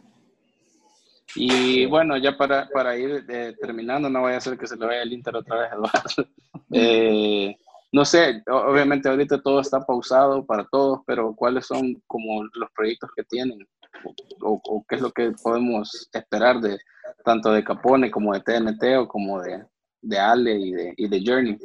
[1.36, 4.86] Y bueno, ya para, para ir eh, terminando, no vaya a ser que se le
[4.86, 6.30] vaya el Inter otra vez, Eduardo.
[6.72, 7.56] Eh,
[7.92, 13.10] no sé, obviamente ahorita todo está pausado para todos, pero ¿cuáles son como los proyectos
[13.16, 13.58] que tienen?
[14.06, 14.14] O,
[14.54, 16.78] o- o qué es lo que podemos esperar de
[17.26, 19.66] tanto de Capone como de TNT o como de,
[20.04, 21.58] de Ale y de, y de Journey?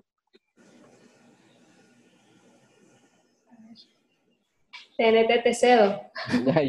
[4.97, 6.01] TNT te cedo.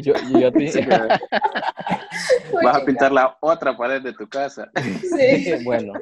[0.02, 0.86] yo, yo te-
[2.62, 4.68] vas a pintar la otra pared de tu casa.
[5.00, 5.54] Sí.
[5.64, 5.92] bueno,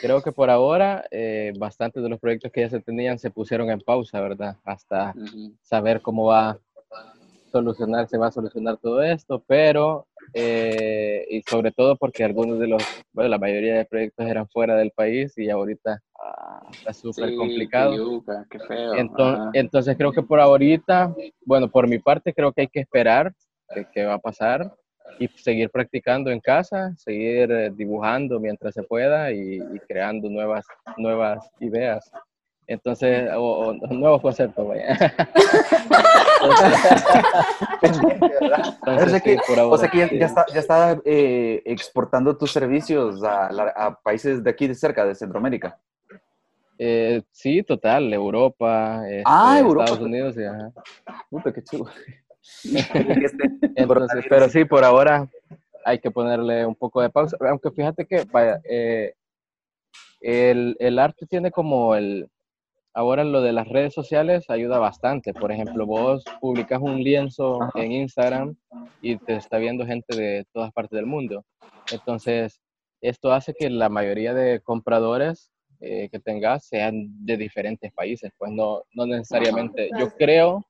[0.00, 3.70] creo que por ahora eh, bastantes de los proyectos que ya se tenían se pusieron
[3.70, 4.56] en pausa, ¿verdad?
[4.64, 5.14] Hasta
[5.62, 6.58] saber cómo va a
[7.52, 12.66] solucionar, se va a solucionar todo esto, pero, eh, y sobre todo porque algunos de
[12.68, 17.30] los, bueno, la mayoría de proyectos eran fuera del país y ahorita ah, está súper
[17.30, 17.90] Sí, complicado.
[17.92, 18.94] qué yuca, qué feo.
[18.94, 19.50] Enton- ajá.
[19.54, 21.14] entonces creo que por ahorita,
[21.44, 23.32] bueno, por mi parte creo que hay que esperar
[23.74, 24.72] qué qué va a pasar
[25.18, 30.66] y seguir practicando en casa, seguir eh, dibujando mientras se pueda y, y creando nuevas,
[30.96, 32.10] nuevas ideas.
[32.66, 34.96] Entonces, o, o nuevos conceptos, vaya.
[36.42, 36.72] O sea
[38.86, 43.98] Entonces, que, sí, o sea que ya, está, ya está eh, exportando tus servicios a,
[44.02, 45.78] países de aquí de cerca, de Centroamérica.
[46.78, 49.84] Eh, sí, total, Europa, Ah, este, Europa.
[49.84, 50.72] Estados Unidos, ajá.
[51.30, 51.86] Puta, qué chido.
[52.62, 55.28] Este, Entonces, pero sí, por ahora
[55.84, 57.36] hay que ponerle un poco de pausa.
[57.40, 59.14] Aunque fíjate que, vaya, eh,
[60.20, 62.28] el, el arte tiene como el...
[62.96, 65.34] Ahora lo de las redes sociales ayuda bastante.
[65.34, 67.82] Por ejemplo, vos publicas un lienzo Ajá.
[67.82, 68.56] en Instagram
[69.02, 71.44] y te está viendo gente de todas partes del mundo.
[71.92, 72.58] Entonces,
[73.02, 78.32] esto hace que la mayoría de compradores eh, que tengas sean de diferentes países.
[78.38, 79.90] Pues no, no necesariamente.
[79.98, 80.64] Yo creo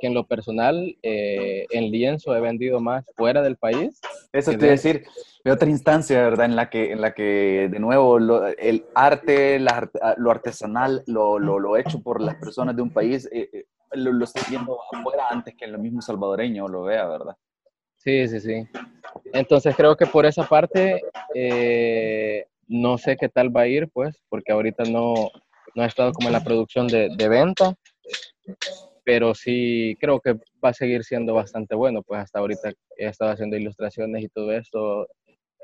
[0.00, 4.00] que en lo personal, eh, en lienzo he vendido más fuera del país.
[4.32, 5.04] Eso te iba a de- decir,
[5.44, 6.46] de otra instancia, ¿verdad?
[6.46, 11.02] En la que, en la que de nuevo, lo- el arte, la ah, lo artesanal,
[11.06, 14.42] lo, lo, lo hecho por las personas de un país, eh, eh, lo, lo está
[14.48, 17.36] viendo afuera antes que el mismo salvadoreño lo vea, ¿verdad?
[17.96, 18.66] Sí, sí, sí.
[19.32, 21.02] Entonces creo que por esa parte
[21.34, 25.14] eh, no sé qué tal va a ir, pues, porque ahorita no,
[25.74, 27.74] no he estado como en la producción de, de venta,
[29.10, 30.34] pero sí creo que
[30.64, 34.52] va a seguir siendo bastante bueno, pues hasta ahorita he estado haciendo ilustraciones y todo
[34.52, 35.08] esto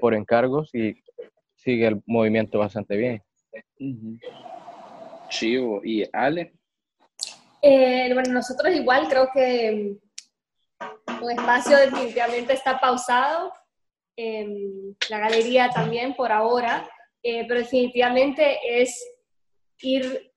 [0.01, 1.01] por encargos y
[1.55, 3.23] sigue el movimiento bastante bien.
[5.29, 5.81] Chivo.
[5.85, 6.55] ¿Y Ale?
[7.63, 9.95] Eh, bueno, nosotros igual creo que
[11.23, 13.53] un espacio definitivamente está pausado,
[14.17, 16.91] la galería también por ahora,
[17.23, 19.09] eh, pero definitivamente es
[19.83, 20.33] ir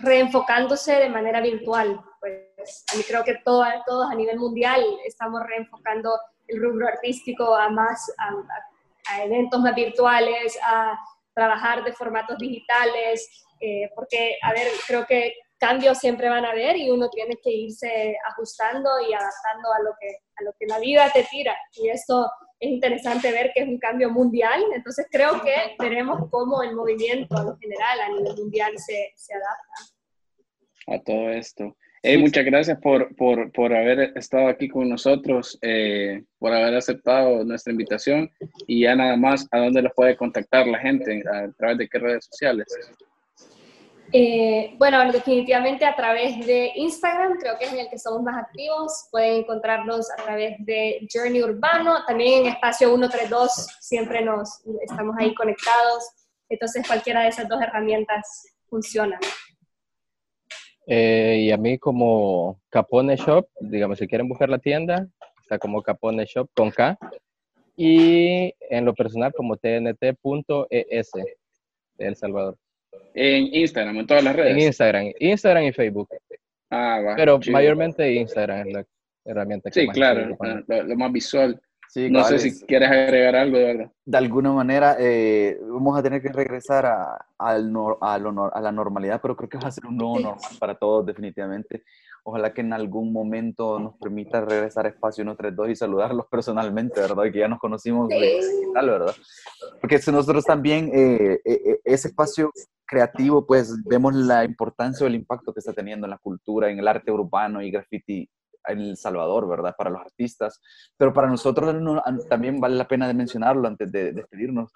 [0.00, 2.00] reenfocándose de manera virtual.
[2.26, 6.18] Pues a mí creo que todo, todos a nivel mundial estamos reenfocando
[6.48, 10.98] el rubro artístico a más a, eventos más virtuales, a
[11.32, 16.76] trabajar de formatos digitales, eh, porque, a ver, creo que cambios siempre van a haber
[16.76, 20.80] y uno tiene que irse ajustando y adaptando a lo que, a lo que la
[20.80, 21.56] vida te tira.
[21.74, 26.60] Y esto es interesante ver que es un cambio mundial, entonces creo que veremos cómo
[26.64, 29.94] el movimiento en general a nivel mundial se, se adapta.
[30.88, 31.76] A todo esto.
[32.18, 37.72] Muchas gracias por, por, por, haber estado aquí con nosotros, eh, por haber aceptado nuestra
[37.72, 38.30] invitación
[38.66, 41.22] y ya nada más, ¿a dónde los puede contactar la gente?
[41.32, 42.66] ¿A través de qué redes sociales?
[44.12, 48.36] Eh, bueno, definitivamente a través de Instagram, creo que es en el que somos más
[48.36, 49.08] activos.
[49.10, 55.34] Pueden encontrarnos a través de Journey Urbano, también en Espacio 132, siempre nos estamos ahí
[55.34, 56.04] conectados.
[56.48, 59.18] Entonces, cualquiera de esas dos herramientas funciona.
[60.86, 65.08] Eh, y a mí como Capone Shop, digamos, si quieren buscar la tienda,
[65.42, 66.96] está como Capone Shop con K.
[67.76, 71.36] Y en lo personal como tnt.es de
[71.98, 72.56] El Salvador.
[73.14, 74.52] En Instagram, en todas las redes.
[74.52, 76.08] En Instagram, Instagram y Facebook.
[76.70, 77.16] Ah, va.
[77.16, 78.86] Pero mayormente Instagram es la
[79.24, 81.60] herramienta que Sí, claro, lo, más visual.
[82.10, 83.92] No sé si quieres agregar algo, de verdad.
[84.04, 89.36] De alguna manera, eh, vamos a tener que regresar a, a, a, la normalidad, pero
[89.36, 91.84] creo que va a ser un nuevo normal para todos, definitivamente.
[92.24, 97.24] Ojalá que en algún momento nos permita regresar a Espacio 132 y saludarlos personalmente, ¿verdad?
[97.32, 99.14] Que ya nos conocimos digital, ¿verdad?
[99.80, 102.50] Porque nosotros también, eh, eh, ese espacio
[102.84, 106.78] creativo, pues vemos la importancia o el impacto que está teniendo en la cultura, en
[106.78, 108.28] el arte urbano y graffiti
[108.66, 109.74] en El Salvador, ¿verdad?
[109.76, 110.60] Para los artistas,
[110.96, 111.74] pero para nosotros
[112.28, 114.72] también vale la pena de mencionarlo antes de despedirnos.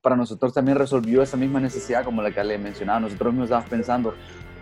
[0.00, 3.00] Para nosotros también resolvió esa misma necesidad como la que le mencionaba.
[3.00, 4.14] Nosotros nos estábamos pensando,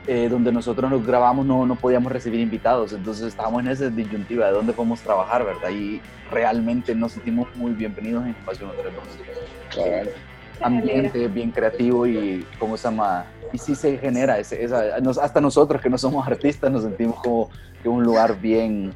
[0.07, 4.47] eh, donde nosotros nos grabamos no, no podíamos recibir invitados, entonces estábamos en esa disyuntiva
[4.47, 5.71] de dónde podemos trabajar, ¿verdad?
[5.71, 6.01] Y
[6.31, 10.30] realmente nos sentimos muy bienvenidos en Espacio 132
[10.63, 15.83] ambiente bien creativo y como se llama y sí se genera ese, esa, hasta nosotros
[15.83, 17.51] que no somos artistas nos sentimos como
[17.83, 18.93] que un lugar bien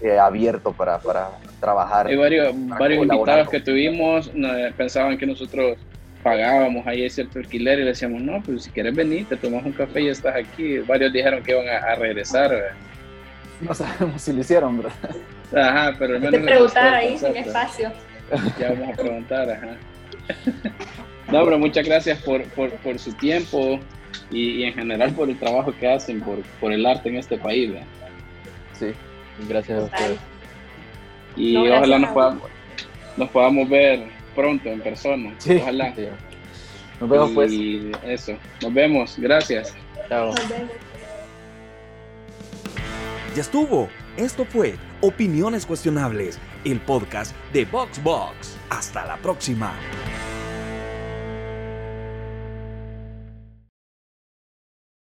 [0.00, 1.30] eh, abierto para, para,
[1.60, 2.06] trabajar.
[2.06, 4.30] Hay varios, varios invitados que tuvimos
[4.76, 5.76] pensaban que nosotros
[6.22, 9.72] pagábamos ahí cierto alquiler y le decíamos, no, pues si quieres venir, te tomas un
[9.72, 10.78] café y estás aquí.
[10.78, 12.74] Varios dijeron que iban a, regresar.
[13.60, 14.92] No sabemos si lo hicieron, ¿verdad?
[15.54, 16.40] Ajá, pero al menos...
[16.40, 17.92] Te preguntar ahí sin espacio.
[18.58, 19.76] Ya vamos a preguntar, ajá.
[21.30, 23.78] No, pero muchas gracias por, por, por su tiempo
[24.30, 27.72] y, en general por el trabajo que hacen, por, por el arte en este país.
[28.78, 28.92] Sí,
[29.48, 30.18] gracias a ustedes.
[31.36, 32.42] Y ojalá nos podamos,
[33.16, 34.02] nos podamos ver
[34.34, 35.32] pronto en persona.
[35.60, 35.94] Ojalá.
[37.00, 37.52] Nos vemos pues.
[37.52, 39.14] Y eso, nos vemos.
[39.18, 39.74] Gracias.
[40.08, 40.34] Chao.
[43.34, 43.88] Ya estuvo.
[44.16, 48.56] Esto fue Opiniones Cuestionables, el podcast de VoxBox.
[48.70, 49.74] Hasta la próxima.